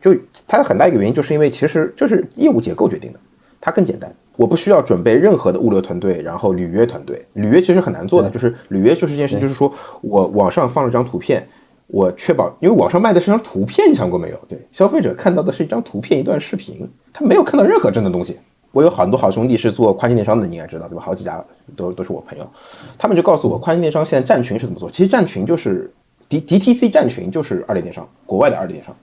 [0.00, 0.12] 就
[0.48, 3.20] 它的很大一个原因，就是因为其实就是业务结构决定的，
[3.60, 11.46] 它更简单，我不需要准备任何的物流团队，然后履约团队，履约其实很难做的，就是履约就是一件事，就是说我网上放了张图片，
[11.88, 14.38] 我确保，因为网上卖的是张图片，你想过没有？
[14.48, 18.38] 对，消费者看到的是一张图片，一段视频，他没有看到任何真的东西。
[18.70, 21.02] 我有很多好兄弟是做跨境电商的，你应该知道对吧？
[21.02, 22.48] 好几家都都是我朋友，
[22.96, 24.90] 他们就告诉我，跨境电商现在站群是怎么做？
[24.90, 25.92] 其实站群就是。
[26.30, 28.94] D D T C 站群就是二类电商，国外的二类电商，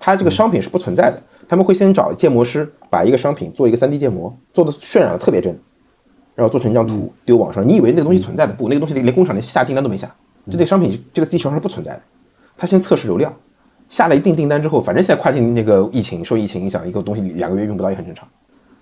[0.00, 5.54] 它这个商品是不存在的，他们会先找建模师把一个商品做一个三 D 建模，做的渲染的特别真，
[6.34, 7.68] 然后做成一张图丢网上。
[7.68, 8.66] 你以为那个东西存在的不？
[8.70, 10.06] 那个东西连工厂连下订单都没下，
[10.46, 12.00] 就这个商品这个地球上是不存在的。
[12.56, 13.32] 他先测试流量，
[13.88, 18.26] 下了一定订单之后，反正现在跨境那个疫情受疫情影响，一个东西两个月用不到也很正常。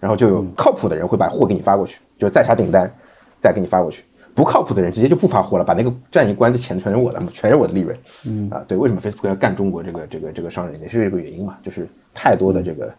[0.00, 2.92] 然后就有靠谱的人会把货给你发过去，就再下订单，
[3.40, 4.02] 再给你发过去。
[4.34, 7.96] 不靠谱的人直接就不发货了，把那个站一关，的钱全是我的，全是我的利润。
[8.26, 12.92] 嗯啊，对，为什么 Facebook 要干中国这个这个这个商人，也是这个原因嘛，就是太多的这个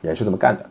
[0.00, 0.64] 人是这么干的。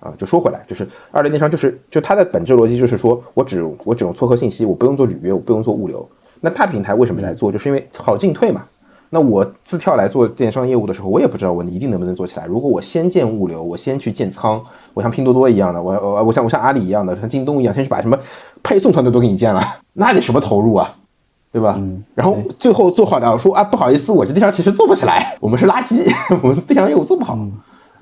[0.00, 6.08] 啊，就说回来，就是二类电商，就是就它的本质逻辑就是说我只我只用撮合信息，我不用做履约，我不用做物流。
[6.40, 7.50] 那大平台为什么来做？
[7.50, 8.62] 就是因为好进退嘛。
[9.10, 12.44] 那我自跳来做电商业务的时候，我也不知道我一定能不能做起来。
[12.44, 14.62] 如果我先建物流，我先去建仓，
[14.92, 18.18] 我像拼多多一样的，我我我像我像阿里一样的，像京东一样，先去把什么
[18.62, 19.62] 配送团队都给你建了，
[19.94, 20.94] 那得什么投入啊，
[21.50, 21.80] 对吧？
[22.14, 27.38] 然后最后做好了，说啊不好意思，我这电商其实做不起来，我们是垃圾， 我们电商业务做不好。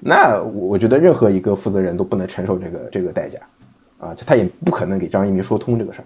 [0.01, 3.39] 那我觉得任何一个负责人都不能承受这个这个代价，
[3.99, 6.05] 啊，他也不可能给张一鸣说通这个事儿，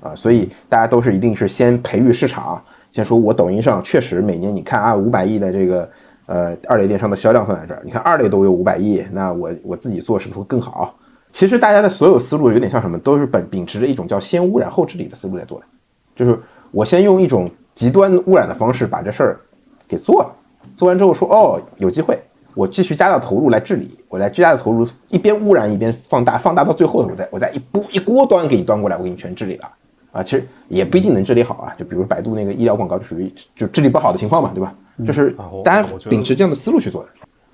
[0.00, 2.62] 啊，所以大家都是一定是先培育市场。
[2.90, 5.88] 先说，我抖音上确实每年你看啊，五百亿的这个
[6.26, 10.94] 呃二类电商的销量放在这儿，你看二类都有五百亿，那我我自己做是不是会更好？
[11.32, 15.66] 其实大家的所有思路有点像什么，都是本秉持着一种叫先污染后治理的思路在做的，
[16.14, 16.38] 就是
[16.70, 19.40] 我先用一种极端污染的方式把这事儿
[19.88, 20.32] 给做了，
[20.76, 22.22] 做完之后说哦有机会，
[22.54, 29.68] 我继续加大投入来治理，我来巨大的投入，一边污染一边放大，放大到最后我再我再一波一锅端给你端过来，我给你全治理了。
[30.14, 31.74] 啊，其实也不一定能治理好啊。
[31.78, 34.72] 就比如百度那个医疗广告，就属于就治理不好的情况嘛，对吧？
[35.04, 37.08] 就是大家秉持这样的思路去做的。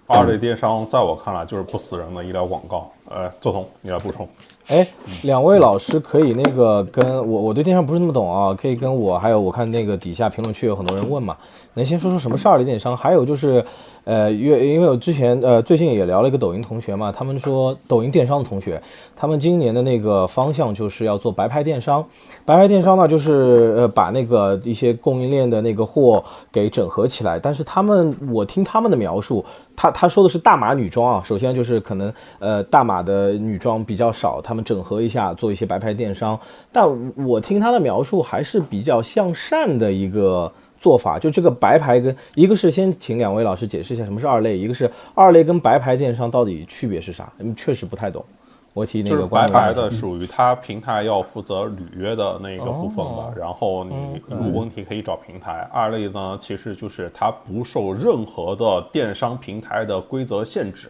[0.07, 2.91] 二类电商在我看来就是不死人的医疗广告。
[3.09, 4.29] 呃，周彤，你来补充。
[4.67, 4.87] 哎，
[5.23, 11.37] 两位老师可以那个跟我，我对电商不是那么懂啊，可以跟我还有我看那个底下评论区有很多人问嘛，
[11.75, 12.97] 能先说说什么是二类电商？
[12.97, 13.65] 还有就是。
[14.05, 18.83] 呃，因为因为我之前呃最近也聊了一个抖音同学嘛，他们说抖音电商的同学，
[19.15, 22.05] 他们今年的那个方向就是要做白牌电商。
[22.47, 27.39] 白牌电商呢，就是呃把那个一些供应链的那个货给整合起来。
[27.39, 29.45] 但是他们，我听他们的描述，
[29.77, 36.41] 他他说的是大码女装啊，首先就是可能呃大码的女装比较少，他们整合一下做一些白牌电商。
[36.73, 36.89] 但
[37.27, 40.51] 我听他的描述还是比较向善的一个。
[40.81, 47.31] 做法就这个白牌跟一个是先请两位老师解释一下什么是二类，一个是二类跟白牌电商到底区别是啥？
[47.39, 48.25] 嗯，确实不太懂。
[48.73, 55.69] 我提那个白牌的属于它平台要负责履约的那个部分的，然后你有问题可以找平台。
[55.73, 60.89] 二类呢，其实就是它不受任何的电商平台的规则限制，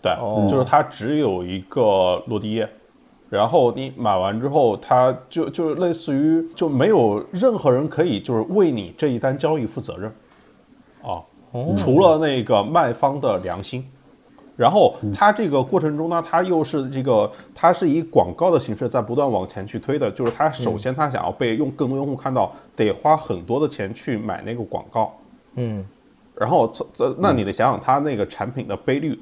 [0.00, 0.12] 对，
[0.48, 2.68] 就是它只有一个落地页。
[3.32, 10.12] 然后你买完之后，他就就类似于就没有任何人可以就是为你这一单交易负责任，
[11.02, 11.16] 啊，
[11.74, 13.88] 除了那个卖方的良心。
[14.54, 20.10] 然后他这个过程中呢，他又是这个，他是以广告的形式在不断往前去推的。
[20.10, 25.10] 就是他首先他想要被用更多用户看到，得花很多的钱去买那个广告。
[25.54, 25.82] 嗯，
[26.34, 29.18] 然后这这那你得想想他那个产品的倍率。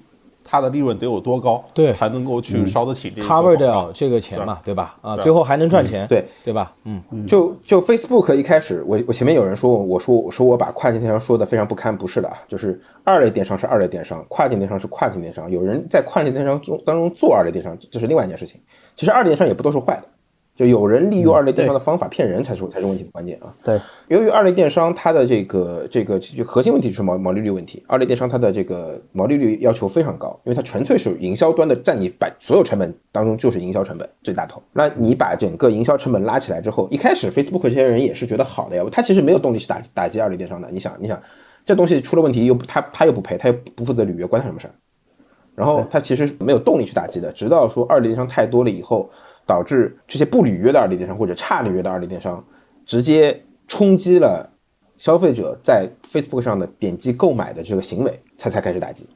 [0.50, 4.96] 它的利润得有多高，对，才能够去烧得起这个 cover 掉这个钱嘛，对吧？
[5.00, 6.72] 啊，最后还能赚钱，对对吧？
[6.82, 18.60] 嗯，就就 Facebook 一开始，我我前面有人说我说我说我把跨境电商说的非常不堪，不是的啊，就是二类电商是二类电商，跨境电商是跨境电商，有人在跨境电商中当中做二类电商，这是另外一件事情。
[18.96, 20.08] 其实二类电商也不都是坏的，
[20.60, 23.48] 就有人利用二类电商的方法骗人才是才是问题的关键啊。
[23.64, 34.62] 对，由于二类电商它的这个这个就核心问题就是毛毛利率问题，二类电商它的这个毛利率要求非常高，因为它纯粹是营销端的占你百所有成本当中就是营销成本最大头。
[34.74, 40.68] 那你把整个营销成本拉起来之后，一开始 Facebook 这些人也是觉得好的呀，他其实没有动力去打打击二类电商的。
[40.70, 41.18] 你想，你想
[41.64, 44.74] 这东西出了问题又他他又不赔，他又不负责履约，关他什么事儿？
[45.54, 49.10] 然后他其实没有动力去打击的，直到说二类电商太多了以后。
[49.46, 52.44] 导致这些不履约的二类电商或者差履约的二类电商，
[52.86, 54.48] 直接冲击了
[54.98, 59.08] 消费者在 Facebook 上的点击购买的这个行为，才才开始打击。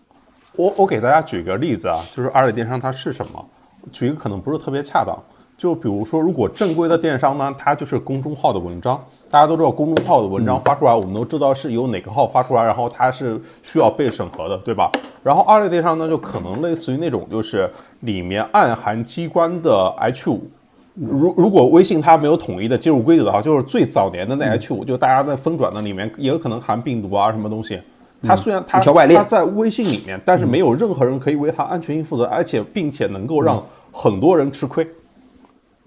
[0.56, 3.44] 我我给大家举个例子啊，就是二类电商它是什么？
[3.92, 5.16] 举一个可能不是特别恰当。
[5.56, 14.90] 就比如说，如果正规的电商呢，它就是公众号的文章，大家都知道公众号的文章发出来，我们都知道是由哪个号发出来，然后它是需要被审核的，对吧？
[15.22, 20.50] 然后二类电商呢，就可能类似于那种，就是里面暗含机关的 H 五。
[20.94, 27.80] 如如果微信它没有统一的接入规则的话，就是最早年的那 H 五，就大家在分转的里面也有可能含病毒啊什么东西。
[28.22, 34.86] 它虽然它它在微信里面，但是没有任何人可以为它安全性负责，而且并且能够让很多人吃亏。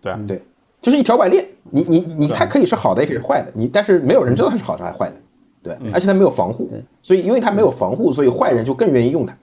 [0.01, 0.41] 对对，
[0.81, 5.15] 就是一条外链，你你你，它可以是好的，也可以是坏的，你但是没有人知道它是好的还是坏的，
[5.63, 6.69] 对，而且它没有防护，
[7.01, 9.35] 所以因为它没有防护，所以坏人就更愿意用它。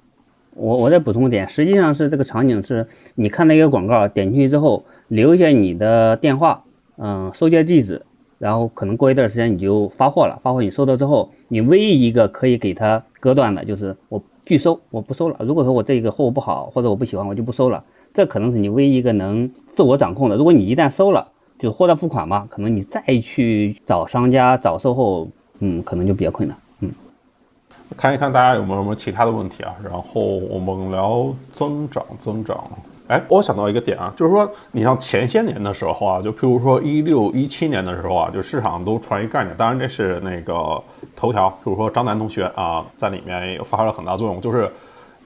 [0.57, 2.87] 我我再补充一点，实际上是这个场景是，
[3.17, 6.63] 你看到一个广告，点进去之后留下你的电话，
[6.97, 8.01] 嗯，收件地址，
[8.39, 15.37] 然后可能过一段时间你就发货了，发货你收到之后，你唯一一个可以给他割断的就是我拒收，我不收了。
[15.41, 17.83] 如果说我这个货物不好或者我不喜欢，我就不收了。
[18.15, 20.37] 这可能是你唯一一个能自我掌控的。
[20.37, 21.27] 如果你一旦收了，
[21.59, 26.57] 就货到付款嘛，可能你再去找商家、找售后，嗯，可能就比较困难。
[26.79, 26.93] 嗯，
[27.97, 29.75] 看一看大家有没有什么其他的问题啊？
[29.83, 32.65] 然后我们聊增长，增长。
[33.09, 40.81] 哎，我想到一个点啊，就是说，你像前些年的时候啊，就譬如说一六一七年的时候啊，就市场都传一概念，当然这是那个
[41.17, 44.71] 头条，比如说张楠同学啊，在里面也发挥了很大作用，就是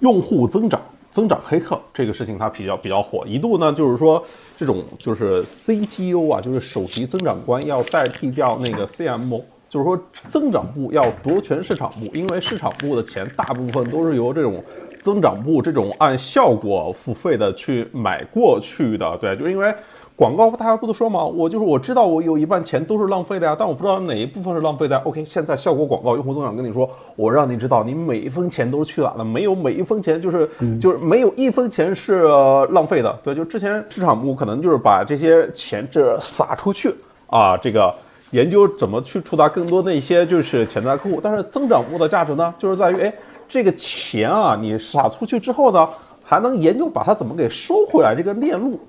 [0.00, 0.80] 用户增长。
[1.10, 4.22] 增长黑客这个事情它比较比较火，一度呢就是说
[4.56, 9.98] 这种就是 CTO 啊，就是首席增长官要代替掉那个 CMO，就是说
[10.28, 14.62] 增长部要夺权市场部，因为市场部的钱大部分都是由这种
[15.02, 19.74] 增长部这种按效果付费的去买过去的，对，就是因为。
[20.18, 21.24] 广告大家不都说吗？
[21.24, 24.98] 我就是我知道我有一半钱都是浪费的呀，但我不知道哪一部分是浪费的。
[25.04, 30.50] OK，现在效果广告用户增长跟你说，我让你知道你每一分钱都是去哪了，没有每一分钱就是
[30.80, 32.24] 就是没有一分钱是
[32.70, 33.16] 浪费的。
[33.22, 36.92] 对，就之前市场部可能就是把这些钱这撒出去
[37.28, 37.94] 啊，这个
[38.32, 41.20] 研究怎么去触达更多那些就是潜在客户。
[41.22, 43.14] 但是增长部的价值呢，就是在于哎，
[43.46, 45.88] 这个钱啊，你撒出去之后呢，
[46.24, 48.80] 还能研究把它怎么给收回来这个链路。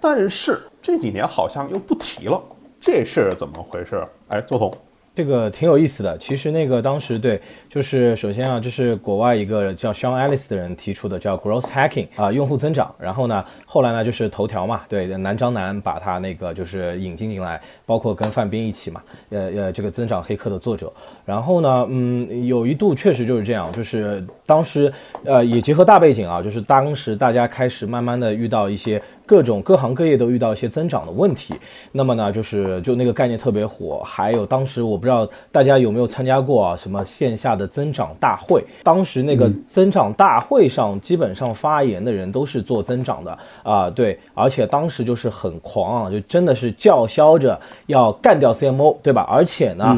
[0.00, 2.40] 但是这几年好像又不提了，
[2.80, 4.02] 这是怎么回事？
[4.28, 4.72] 哎，周彤。
[5.14, 6.16] 这个挺有意思的。
[6.16, 12.94] 其实那个当时对，就是首先啊，这是国外一个叫 Sean Ellis 的人提出的，叫 Growth Hacking 啊，用户增长。
[13.00, 20.92] 然后呢，后来呢就是头条嘛，对，南张南把他那个就是引进进来，包括跟范冰一起嘛，呃呃，这个增长黑客的作者。
[21.24, 24.92] 然后呢，嗯，有一度确实就是这样，就是当时
[25.24, 31.54] 呃也结合大背景啊，就是当时大家开始慢慢的遇到一些各种各行各业都遇到一些增长的问题。
[31.90, 35.08] 那么呢，就是就那个概念特别火，还有当时我不。
[35.08, 36.76] 知道大家有没有参加过啊？
[36.76, 38.62] 什么线下的增长大会？
[38.82, 49.26] 当时那个增长大会上，基本上发言的人都是做增长的啊，对，而且当时就是很狂啊，就真的是叫嚣着要干掉 CMO，对吧？
[49.30, 49.96] 而且呢，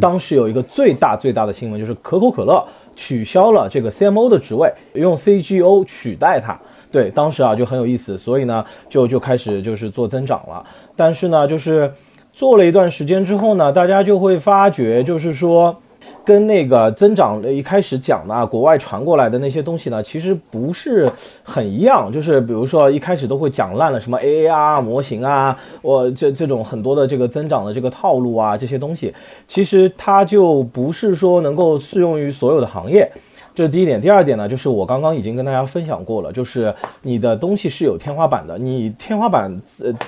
[0.00, 2.64] 当时有一个最大最大的新闻，就是可口可乐
[2.94, 6.56] 取消了这个 CMO 的职位，用 CGO 取代它。
[6.92, 10.64] 对，当时啊就很有意思，所以呢就就开始就是做增长了。
[10.94, 11.92] 但是呢，就是。
[12.34, 15.76] 做了一段时间之后呢，大家就会发觉，就是说，
[16.24, 21.12] 跟那个增长一开始讲的啊国外传过来的那些东西呢，其实不是
[21.42, 22.10] 很一样。
[22.10, 29.12] 就是比如说一开始都会讲烂了什么 AAR 模型啊，我这这种很多的这个增长的这个套路啊，这些东西，
[29.46, 33.12] 其实它就不是说能够适用于所有的行业。
[33.54, 39.54] 这是第一点，第二点呢，就是我刚刚已经跟大家分享过了，就是你的东西是有天花板的，你天花板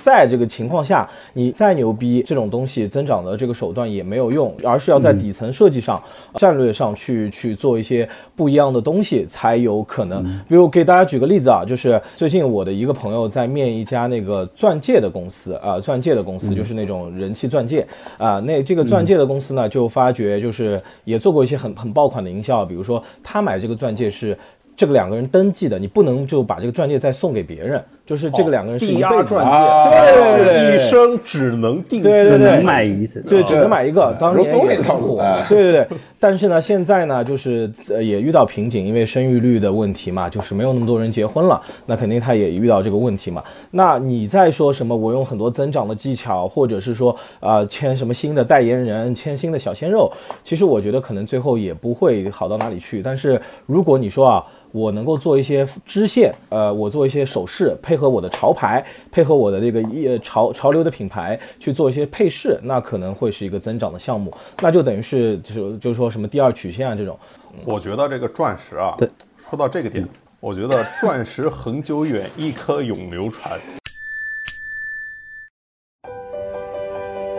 [0.03, 6.03] 在这个情况下，你再牛逼，这种东西增长的这个手段也没有用，而是要在底层设计上、
[6.37, 10.25] 战略上去去做一些不一样的东西才有可能。
[10.49, 17.87] 比如给大家举个例子啊，就是最近我的一个朋友在面一家那个钻戒的公司啊，钻戒的公司就是那种人气钻戒
[18.17, 23.34] 啊，那这个钻戒的公司呢，就发觉就是也做过一些很很爆款的营销，比如说他。
[23.35, 24.39] 他买这个钻戒是
[24.77, 34.15] 这个两个人登记的，你不能就把这个钻戒再送给别人，就是这个两个人是一抵押辈子钻啊戒，对是一生只能定制，对对对，能买一次对，只能买一个。
[34.21, 35.17] 当年也很火
[35.49, 35.89] 对对对。
[36.21, 43.43] 但是呢，现在呢，就是呃也遇到瓶颈，因为生育率的问题嘛，就是没有那么多人结婚了，那肯定他也遇到这个问题嘛。
[43.71, 53.01] 那你再说什么，我用很多增长的技巧，或者是说呃签什么新的代言人，签新的小鲜肉，其实我觉得可能最后也不会好到哪里去。
[53.01, 54.45] 但是如果你说啊。
[54.75, 67.17] 我能够做一些支线，呃，我做一些首饰，配合我的潮牌，配合我的这个呃潮潮流的品牌去做一些配饰，那可能会是一个增长的项目，那就等于是就是就是说什么第二曲线啊这种。
[67.65, 69.09] 我觉得这个钻石啊，对，
[69.39, 70.05] 说到这个点，
[70.41, 73.61] 我觉得钻石恒久远，一颗永流传。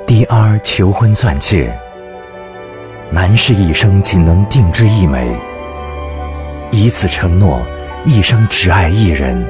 [0.07, 1.77] 第二求婚钻戒，
[3.11, 5.35] 男士一生仅能定制一枚。
[6.77, 7.61] 以此承诺，
[8.05, 9.49] 一生只爱一人。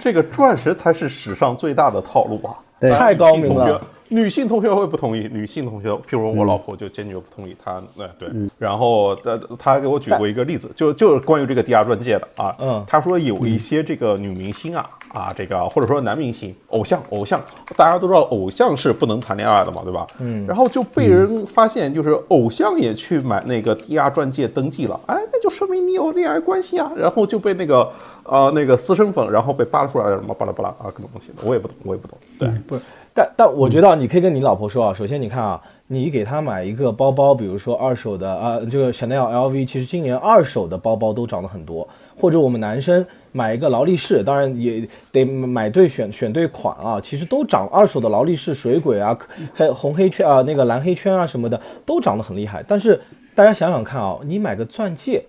[0.00, 2.56] 这个钻石才是史上最大的套路啊！
[2.98, 3.78] 太高明了
[4.08, 4.68] 女性同学。
[4.78, 7.56] 会不同意，女性同学，譬如我老婆就坚决不同意。
[7.58, 8.28] 她，哎，对，
[8.58, 12.54] 然后呃，她给我举过一个例子，就就是关于这个抵押钻戒的啊。
[12.60, 17.42] 嗯她说有一些这个女明星啊啊，这个或者说男明星、偶像、偶像，
[17.76, 20.06] 大家都知道偶像是不能谈恋爱的嘛，对吧？
[20.20, 20.46] 嗯。
[20.46, 26.92] 然后就被人发现，就是偶像也去买那个抵押钻戒登记了，哎，那就说明你有恋爱关系啊。
[26.94, 27.90] 然后就被那个
[28.22, 32.16] 呃那个私生粉，然后被扒出来什么巴拉巴拉啊，各种东西的，我也不懂，我也不懂。
[32.38, 32.82] 对，不是，
[33.18, 41.88] 但但我觉得啊你可以跟你老婆说啊，首先你看啊，你给她买一个包包，比如说二手的啊，这个 Chanel、LV，其实今年二手的包包都涨了很多。
[42.16, 49.18] 或者我们男生买一个劳力士，当然也得买对选选对款啊，其实都涨，二手的劳力士、水鬼啊、
[49.52, 52.64] 黑红黑圈啊、那个蓝黑圈啊什么的都涨得很厉害。
[52.68, 53.00] 但是
[53.34, 55.24] 大家想想看啊，你买个钻戒，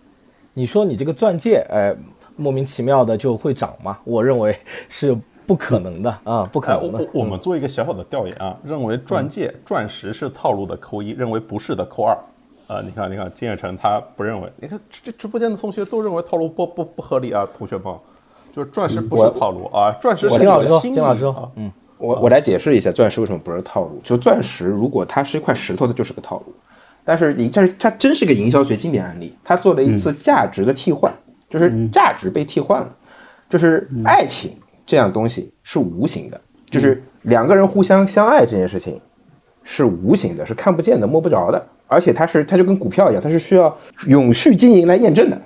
[0.53, 1.95] 你说你这个钻戒，哎，
[2.35, 3.97] 莫名其妙的就会涨吗？
[4.03, 4.55] 我认为
[4.87, 5.15] 是
[5.49, 6.99] 不可能的啊，不可哎，能的。
[7.11, 12.15] 我我们做一个小小的调研啊，认为钻戒、钻石是套路的扣一，认为不是的扣二。
[12.67, 17.85] 啊，你看，你看，金叶成他不认为，你看这直播间的同学都认为套路不不不合理啊，同学们，
[18.53, 23.99] 就是钻石不是套路啊，钻石是金老师说，金老师啊说，嗯，我我来解释一下钻石为什么不是套路。
[24.03, 26.53] 就钻石，如果它是一块石头，它就是个套路。
[27.03, 31.11] 但是你，但是它真是个营销学经典案例，它做了一次价值的替换，
[31.49, 32.95] 就是价值被替换了。
[33.49, 34.55] 就是爱情
[34.89, 38.99] 这样东西是无形的，就是两个人互相相爱这件事情
[39.63, 43.77] 是无形的，是看不见的、摸不着的，而且它是它就跟股票一样，它是需要
[44.07, 45.39] 永续经营来验证的，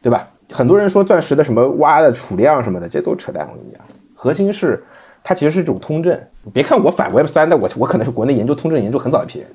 [0.00, 0.28] 对吧？
[0.52, 3.44] 很多人说钻石的什么挖的储量什么的，这都扯淡。
[3.50, 3.80] 我跟你讲，
[4.14, 4.80] 核心是
[5.24, 6.16] 它其实是一种通证。
[6.52, 9.48] 别看我反 Web 三的，我我可能是国内研究通证研究很早一批人。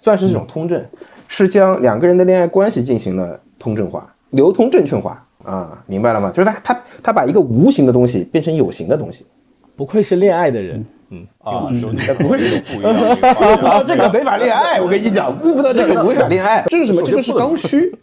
[0.00, 0.84] 钻石是一种通证，
[1.28, 6.30] 是将两个人的恋爱关系进行了通证化、流通证券化啊，明白了吗？
[6.30, 9.26] 就是他他他把一个无形的东西变成有形的东西。
[9.74, 11.88] 不愧是恋爱的人，嗯，啊，有
[12.20, 16.62] 不会不一样的地悟不方到这个没法恋爱，我跟你讲，悟不到这个没法恋爱。
[16.68, 17.02] 这是什么？
[17.02, 17.98] 这就是刚需，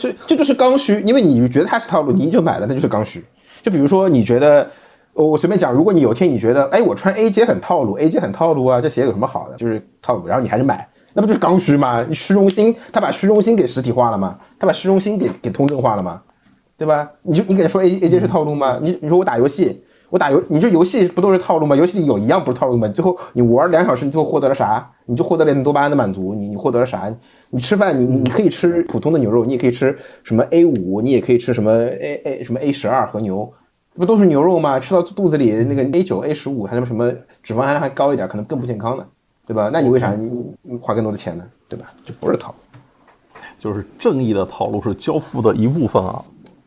[0.00, 1.00] 这这就是刚需。
[1.00, 3.22] 因为你觉得它是套路，你就买了，那就是刚需。
[3.62, 4.66] 就比如说，你觉得，
[5.12, 9.56] 我我随便讲，如果你有一天你觉得，哎，我穿 A J 很套路 A J 很套路啊，这鞋有什么好的？
[9.56, 12.04] 就是套路，然后你还是买，那不就是刚需吗？
[12.08, 14.36] 你虚荣心，他把虚荣心给实体化了吗？
[14.58, 16.20] 他把虚荣心给给通证化了吗？
[16.82, 17.08] 对吧？
[17.22, 18.80] 你就你给他说 A A J 是套路吗？
[18.82, 19.80] 你你说我打游戏。
[20.10, 21.76] 我打游，你这游戏不都是套路吗？
[21.76, 22.88] 游戏里有一样不是套路吗？
[22.88, 24.90] 最后你玩两小时，你最后获得了啥？
[25.06, 26.34] 你就获得了多巴胺的满足。
[26.34, 27.10] 你你获得了啥？
[27.50, 33.50] 你吃饭，你你你可以吃普通的牛肉，你也可以吃什么 A 五，你也可以吃什么 A A 什么 A 十二和牛，
[33.94, 34.78] 不都是牛肉吗？
[34.78, 37.10] 吃到肚子里那个 A 九 A 十五还什么什么
[37.42, 39.06] 脂肪含量还高一点，可能更不健康呢，
[39.46, 39.70] 对吧？
[39.72, 40.30] 那你为啥你
[40.60, 41.44] 你花更多的钱呢？
[41.68, 41.86] 对吧？
[42.04, 42.56] 这不是套路。
[43.58, 46.22] 就是正义的套路是交付的一部分啊。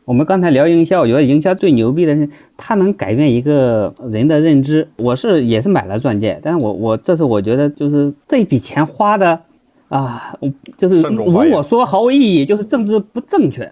[0.06, 4.88] 我们刚才聊营销，我觉得营销最牛逼的是它能改变一个人的认知。
[4.96, 9.40] 我是也是买了钻戒，但是我我这次我觉得就是这笔钱花的
[9.88, 10.32] 啊，
[10.78, 13.70] 就是如果说毫无意义，就是政治不正确。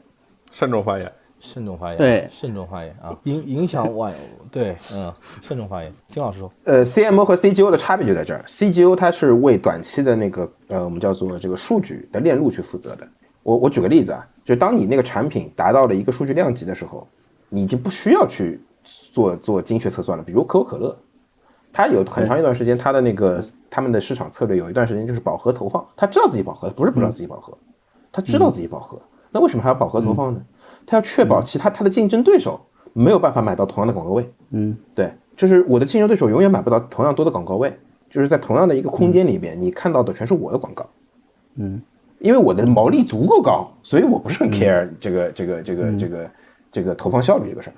[0.51, 1.11] 慎重发言。
[1.39, 4.11] 慎重发言，对慎重发言啊，影影响万，
[4.51, 5.13] 对，嗯，
[5.43, 5.93] 慎重发言。
[6.07, 13.07] 金老师说，呃，CMO 和 CGO 的差别就在这儿，CGO 它是为短期的那个呃我们叫做这个数据的链路去负责的。
[13.45, 17.07] 我我举个例子啊，就当你那个产品达到了一个数据量级的时候，
[17.49, 20.25] 你已经不需要去做做精确测算了。
[20.25, 20.97] 比如可口可乐，
[21.73, 23.41] 它有很长一段时间，它的那个
[23.71, 27.57] 他们的市场策略有一段时间就是饱和投放，他知道自己饱和，不是不知道自己饱和，
[28.11, 28.99] 他知道自己饱和，
[29.31, 30.41] 那为什么还要饱和投放呢？
[30.87, 32.61] 他要确保其他他的竞争对手
[32.93, 34.33] 没有办法买到同样的广告位。
[34.51, 40.87] 嗯，对，就是我的竞争对手永远买不到同样多的广告位，就是在同样的一个空间里面，你看到的全是我的广告。
[41.57, 41.81] 嗯，
[42.21, 46.31] 因为我的毛利足够高，所以我不是很 care 这个这个这个这个
[46.73, 47.75] 这个投放效率这个事儿。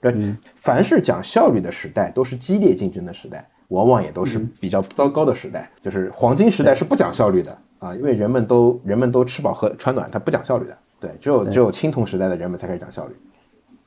[0.00, 5.70] 对，凡是讲效率的时代，都是激烈竞争的时代，往往也都是比较糟糕的时代。
[5.82, 10.76] 就是黄金时代是不讲效率的啊，因为人们都人们都吃饱喝穿暖，他不讲效率的。
[11.00, 13.14] 对，只有只有青铜时代的人们才开始讲效率。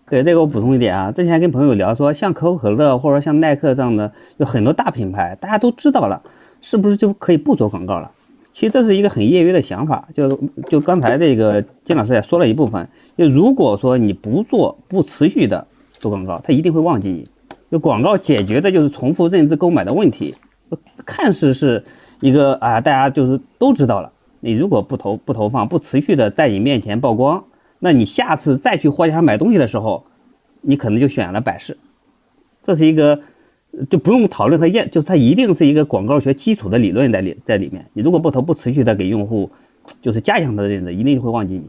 [0.09, 6.19] 对，这个我补充一点啊，之前跟朋友聊说，像可口可乐或者像耐克这样的有很多大品牌，大家都知道了，
[6.61, 8.11] 是不是就可以不做广告了？
[8.57, 10.35] 其实这是一个很业余的想法，就
[10.67, 15.67] 就刚才这个金老师也说了一部分，就如果说你不做不持续的
[15.99, 17.29] 做广告，他一定会忘记你。
[17.69, 20.33] 就广告解决的就是重复认知购买的问题，
[21.05, 21.83] 看似是
[22.19, 24.11] 一个啊，大家就是都知道了。
[24.39, 27.43] 你如果不投不投放不持续的在你面前曝光，
[27.77, 30.03] 那你下次再去货架上买东西的时候，
[30.61, 31.77] 你可能就选了百事。
[32.63, 33.19] 这是一个。
[33.89, 37.85] 就不用讨论它验，就是它一定是一个广告学基础的理论在里在里面。
[37.93, 39.49] 你如果不投不持续的给用户，
[40.01, 41.67] 就是加强它的认知，一定会忘记你。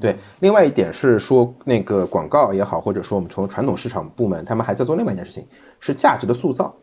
[0.00, 5.44] 对，另外一点是说，那个广告也好，或者说我们从传统市场部门，他们还在做另外一件事情，
[5.80, 6.74] 是价值的塑造。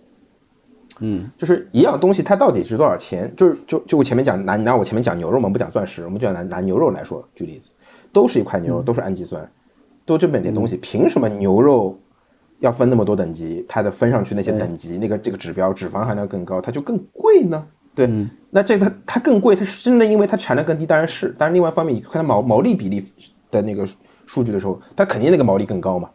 [0.99, 3.31] 嗯，就是一样东西它到底值多少钱？
[3.37, 7.69] 就是就就我前面讲拿拿我前面讲牛肉嘛，不讲钻石，我们就拿拿牛肉来说举例子，
[8.11, 9.49] 都是一块牛肉，都是氨基酸，
[10.05, 11.97] 都这么点东西，凭什么牛肉？
[12.61, 17.67] 要分那么多等级，它的分上去那些等级，那个这个指标脂肪含量更高，它就更贵呢？
[17.93, 18.09] 对，
[18.49, 21.35] 那这它它更贵，它是真的因为它产量更低，当然是。
[21.37, 23.05] 但是另外一方面，你看它毛毛利比例
[23.49, 23.85] 的那个
[24.25, 26.09] 数据的时候，它肯定那个毛利更高嘛？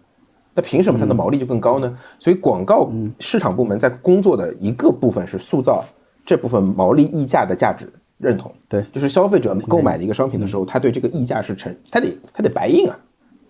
[0.55, 1.99] 那凭什么它的毛利就更高呢？
[2.19, 5.85] 所以广告市场部门在工作的一个部分是塑造
[6.25, 8.51] 这部分毛利溢价的价值认同。
[8.69, 12.97] 对，就是消费者购买的一个商品的时候，他对这个溢价是成，他得他得白印啊，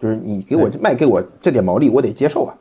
[0.01, 2.55] 就是你给我卖给我这点毛利，我得接受啊。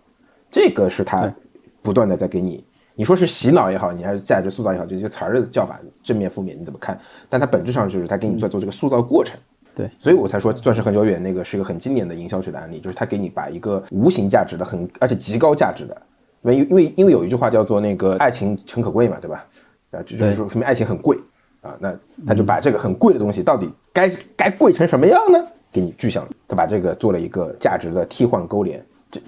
[0.52, 1.34] 这个是他
[1.82, 2.64] 不断的在给你，
[2.96, 7.00] 你说是洗脑也好，你还是价值塑造也好，这些词儿的叫法正面负面你怎么看？
[7.30, 9.38] 但它本质上就是他给你在做这个塑造过程。
[9.76, 16.02] 对，所以我才说钻石恒久远那个是一个很经典的营销学的案例，就是他给你把一个无形价值的很而且极高价值的，
[16.44, 19.46] 因为因为因为有一句话叫做那个爱情诚可贵嘛，对吧？
[19.92, 21.20] 啊，就就是说说明爱情很贵
[21.60, 21.94] 啊，那
[22.26, 25.46] 他就把这个很贵的东西到底该该贵成什么样呢？
[25.74, 28.82] 给你具象，他把这个做了一个价值的替换勾连。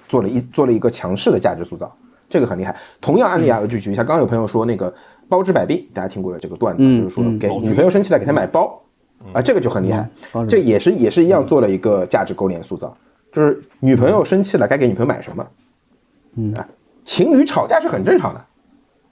[0.08, 1.94] 做了一做了一个强势的价值塑造，
[2.28, 2.74] 这个很厉害。
[3.00, 4.92] 同样案例啊，我就举一下，刚刚有朋友说那个
[5.28, 8.80] 包治百病，大家听过这个段子，就是说给女朋友生气了给她买包
[9.32, 10.08] 啊，这个就很厉害。
[10.48, 12.96] 这也是也是一样做了一个价值勾连塑造，
[13.32, 15.46] 就是女朋友生气了该给女朋友买什么？
[16.36, 16.68] 嗯啊，
[17.04, 18.44] 情侣吵架是很正常的，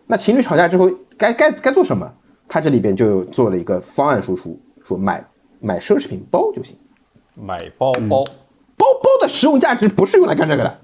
[0.07, 2.11] 那情侣吵架之后该该该做什么？
[2.49, 5.25] 他这里边就做了一个方案输出，说买
[5.59, 6.77] 买奢侈品包就行，
[7.35, 8.25] 买包包。
[8.77, 10.79] 包包的实用价值不是用来干这个的，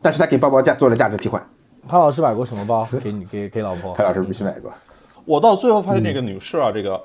[0.00, 1.42] 但是他给包包价做了价值替换。
[1.88, 2.86] 潘老师买过什么包？
[3.02, 3.92] 给你给给老婆？
[3.94, 4.72] 潘老师必须买过。
[5.24, 7.00] 我到最后发现，这个女士啊，这个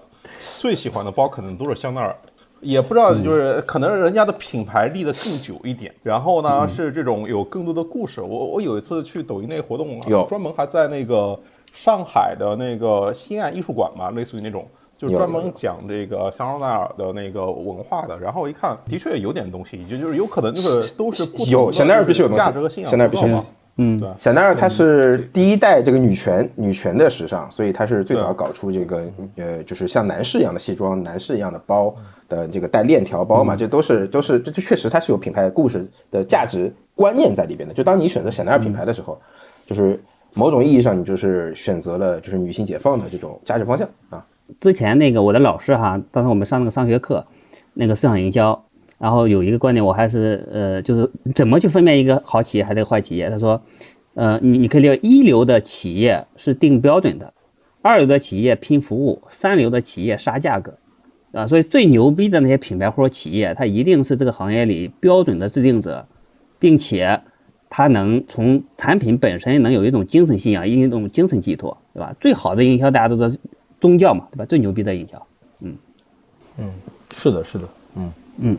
[0.55, 2.15] 最喜欢的包可能都是香奈儿，
[2.61, 8.21] 也不知道就是可能人家的品牌立得更久一点，然后呢是这种有更多的故事。
[8.21, 11.39] 我我有一次去抖音那活动，有专门还在那个
[11.73, 14.67] 上海的那个西岸艺术馆嘛，类似于那种。
[14.97, 23.45] 就专门讲这个香奈儿的那个文化的，然后我一看，的确有点东西，就就是有可能就是都是不有香奈儿必须有价值和信仰，香奈儿必须有。
[23.79, 29.05] 嗯，对，香奈儿它是第一代这个女权女权的时尚，所以它是最早搞出这个
[29.35, 31.95] 呃，就是像男士一样的西装、男士一样的包
[32.27, 37.75] 的这个带链条包嘛，这都是都是这这确实它是有品牌故事的价值观念在里边的。
[37.75, 39.21] 就当你选择香奈儿品牌的时候，
[39.67, 40.01] 就是
[40.33, 44.25] 某种意义上你就是选择了就是女性解放的这种价值方向啊。
[44.59, 47.25] 之前那个我的老师哈，当时我们上那个商学课，
[47.73, 48.65] 那个市场营销，
[48.97, 53.29] 然后有一个观点，我还是呃，就是怎么去分辨一个好企业还是坏企业。
[53.29, 53.61] 他说，
[54.15, 57.31] 呃，你你可以理解，一流的企业是定标准的，
[57.81, 60.75] 二流的企业拼服务，三流的企业杀价格，
[61.33, 66.03] 啊，所以最牛逼的那些品牌或者企业，它一定是这个行业里标准的制定者，
[66.57, 67.19] 并且
[67.69, 72.15] 它能从产品本身能有一种精神信仰，一种精神寄托，对吧？
[72.19, 73.41] 最好的营销大家都知道。
[73.79, 74.45] 宗教嘛，对吧？
[74.45, 75.27] 最牛逼的营销，
[75.61, 75.77] 嗯
[76.57, 76.71] 嗯，
[77.13, 78.57] 是的，是的，嗯嗯，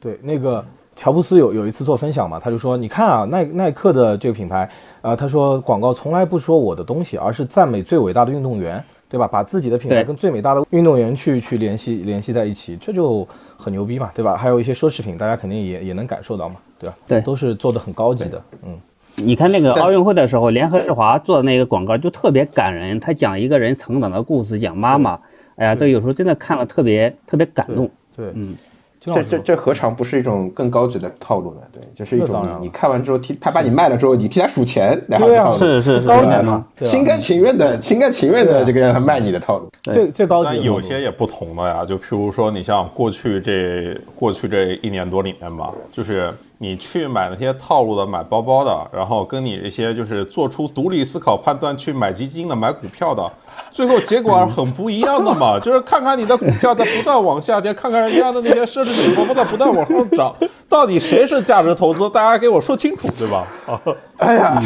[0.00, 0.64] 对，那个
[0.94, 4.70] 乔布斯有有一次做分享嘛，他就说，你看啊，耐耐克的这个品牌，
[5.00, 9.26] 啊，他说广告从来不说我的东西，而是赞美最伟大的运动员，对吧？
[9.26, 13.26] 把自己的品牌跟最伟大的运动员去去联系联系在一起，这就
[13.56, 14.36] 很牛逼嘛，对吧？
[14.36, 16.96] 还有一些奢侈品，大家肯定也也能感受到嘛，对吧？
[17.06, 18.78] 对，都是做的很高级的，嗯。
[19.24, 25.18] 你看那个奥运会的时候，联合日华做的那个广告就特别感人，他讲一个人成长的故事，讲妈妈，
[25.56, 27.90] 哎呀，这有时候真的看了特别特别感动。
[28.16, 28.54] 对，嗯，
[29.00, 31.60] 这这这何尝不是一种更高级的套路呢？
[31.72, 36.42] 对，这是一种你你看完之后替他把你卖了之后，你替他数钱，对啊，是是高级。
[36.42, 40.50] 嘛，心甘情愿的，心甘情愿的这个让他卖你的套路，最最高级。
[40.54, 46.32] 但有些也不同的呀，就譬如说你像过去这过去这一年多里面吧，就是。
[46.60, 53.32] 你去买那些套路的、买包包的，然后跟你这些就是做出独立思考判断去买基金的、买股票的，
[53.70, 55.58] 最后结果 很不一样的嘛。
[55.60, 60.34] 就是看看你的股票在不断往下跌，看看人家的那些奢侈品包包在不断往上涨，
[60.68, 62.10] 到底谁是价值投资？
[62.10, 63.46] 大家给我说清楚，对吧？
[63.66, 63.80] 啊，
[64.16, 64.60] 哎呀，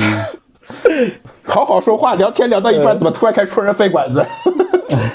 [1.44, 4.26] 好好说话，聊天聊到一半，怎么突然开始戳人肺管子？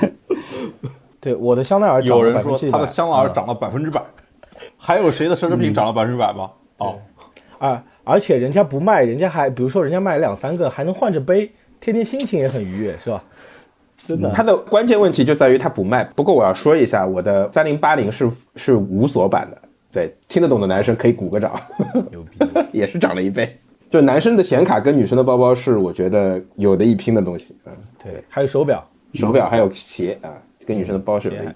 [1.19, 3.99] 对，我的香奈儿有人说他的香奈儿涨了百分之百，
[4.77, 6.51] 还有谁的奢侈品涨了百分之百吗？
[6.77, 6.99] 哦，
[7.57, 13.23] 啊，而且人家不卖，人家还比如说人家卖两三个，还能换着背，天天心情也很愉悦，是吧？
[13.95, 16.03] 真的，它的关键问题就在于它不卖。
[16.15, 21.59] 不过我要说一下，我的三零八零是是无锁版的，对，听得懂的男生可以鼓个掌，
[22.11, 22.37] 牛逼，
[22.71, 23.57] 也是涨了一倍。
[23.89, 27.71] 就男生的显卡跟女生的包包是我觉得有的一拼的东西，嗯，
[28.03, 30.29] 对，还有手表，手表还有鞋啊，
[30.65, 31.55] 跟女生的包是有的。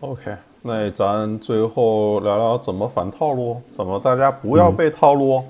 [0.00, 0.34] OK，
[0.66, 5.40] 那咱最后聊聊怎么反套路，怎么大家不要被套路。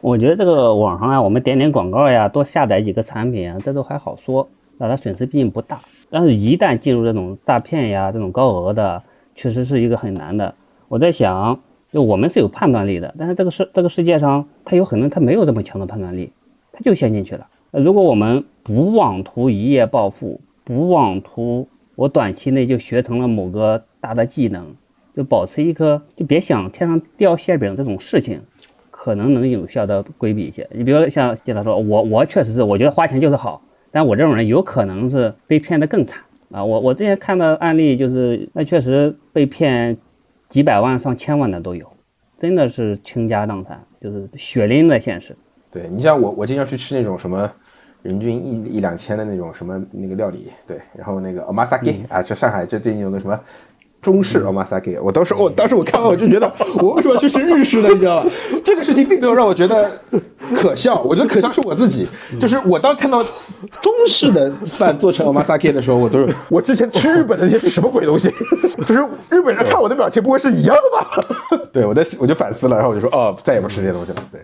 [0.00, 4.46] 我觉得这个网上啊，我们点点广告呀，多下载几个产品啊，这都还好说，
[4.78, 5.80] 那它损失毕竟不大。
[6.08, 9.02] 但是，一旦进入这种诈骗呀，这种高额的，
[9.34, 10.54] 确实是一个很难的。
[10.86, 11.58] 我在想，
[11.92, 16.30] 就我们是有判断力的，但是这个世这个世界上，他有很多人他没有这么强的判断力，
[16.70, 17.44] 他就陷进去了。
[17.72, 21.66] 呃如果我们不妄图一夜暴富，不妄图
[21.96, 24.72] 我短期内就学成了某个大的技能，
[25.14, 28.40] 就保持一颗就别想天上掉馅饼这种事情，
[28.90, 30.68] 可能能有效的规避一些。
[30.72, 33.60] 你比如像经常说，我我确实是我觉得花钱就是好，
[33.90, 36.62] 但我这种人有可能是被骗得更惨啊。
[36.62, 39.96] 我我之前看的案例就是，那确实被骗
[40.50, 41.90] 几百万上千万的都有，
[42.38, 45.34] 真的是倾家荡产，就是血淋的现实。
[45.72, 47.50] 对你像我，我经常去吃那种什么
[48.02, 53.38] 人均一一两千的那种什么那个料理，对，然后那个 omasake、啊，就上海这最近有个什么
[54.00, 56.48] 中式 omasake，我当时我当时我看完我就觉得，
[56.78, 58.30] 我为什么要去吃日式的，你知道吗？
[58.62, 59.90] 这个事情并没有让我觉得
[60.54, 62.06] 可笑， 我觉得可笑是我自己，
[62.40, 63.22] 就是我当看到
[63.82, 68.30] 中式的饭做成 omasaki 的时候，我都是我之前吃日本的那些是什么鬼东西？
[68.86, 70.82] 就是日本人看我的表情不会是一样的
[71.56, 71.66] 吧？
[71.72, 74.40] 对我在我就反思了，然后我就说哦，再也不吃这些东西了，对。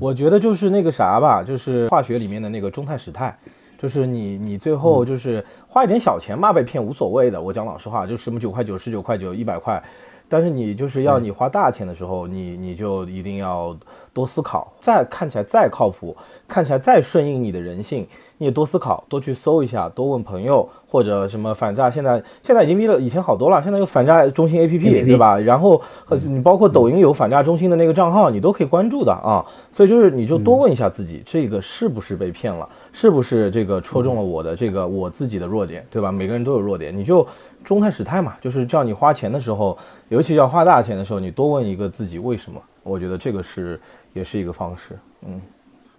[0.00, 3.36] 我觉得就是那个啥吧，就是化学里面的那个中态时态，
[3.78, 7.40] 就是你你最后就是花一点小钱嘛，被骗无所谓的。
[7.40, 9.82] 我讲老实话，就什么九块九、十九块九、一百块，
[10.30, 13.76] 但是你就是要你花大钱的时候，你你就一定要
[14.14, 16.16] 多思考，再看起来再靠谱，
[16.46, 18.06] 看起来再顺应你的人性，
[18.38, 21.90] 你也多思考，多去搜一下，多问朋友或者什么反诈。
[21.90, 25.36] 现在现在已经比了以前好多了，现在有反诈中心 APP 对吧？
[25.40, 29.44] 然后呃你包括抖音有反诈中心的那个账号，你都可以关注的啊。
[29.72, 36.12] 所以就是你就多问一下自己，这个是不是被骗了，是不是这个戳中了我的这个我自己的弱点，对吧？
[36.12, 37.26] 每个人都有弱点，你就
[37.64, 39.76] 中泰始态嘛，就是叫你花钱的时候，
[40.08, 42.60] 尤其要花大钱的时候，你多问一个自己为什么。
[42.82, 43.78] 我觉得这个是
[44.14, 45.40] 也是一个方式，嗯。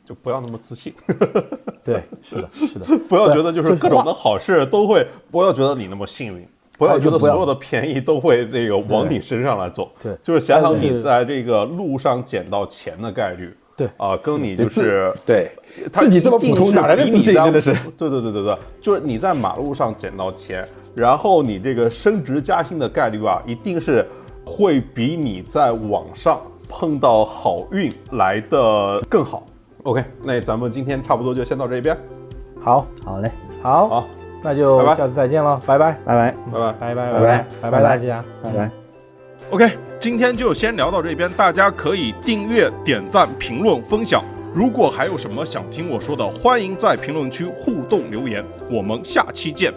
[0.04, 0.92] 就不要那么自信，
[1.86, 6.46] 对，是的，是的， 不要觉得就是各种的好事都会，不要觉得你那么幸运，
[6.78, 13.88] 不要觉得所有的便宜都会那个往你身上来走，对，就是想想你在这个路上捡到钱的概率，对。
[13.96, 15.52] 啊，跟你就是对。
[15.94, 17.34] 自己这么普通，哪来的自信？
[17.34, 24.05] 真的是，对对对对对，就是你在马路上捡到钱，然后你这个升职加薪的概率啊，一定是
[24.45, 26.39] 会比你在网上
[26.69, 29.45] 碰到好运来的更好。
[29.84, 31.97] OK，那咱们今天差不多就先到这边。
[32.59, 33.31] 好，好嘞，
[33.63, 34.07] 好，好，
[34.43, 38.72] 那就下次再见了，拜拜，拜拜，拜拜，拜拜，拜拜，拜拜，大家，拜拜。
[39.49, 44.23] OK，今天就先聊到这边，大家可以订阅、点赞、评论、分享。
[44.53, 48.45] 如果还有什么想听我说的，欢迎在评论区互动留言。
[48.69, 49.73] 我们下期见。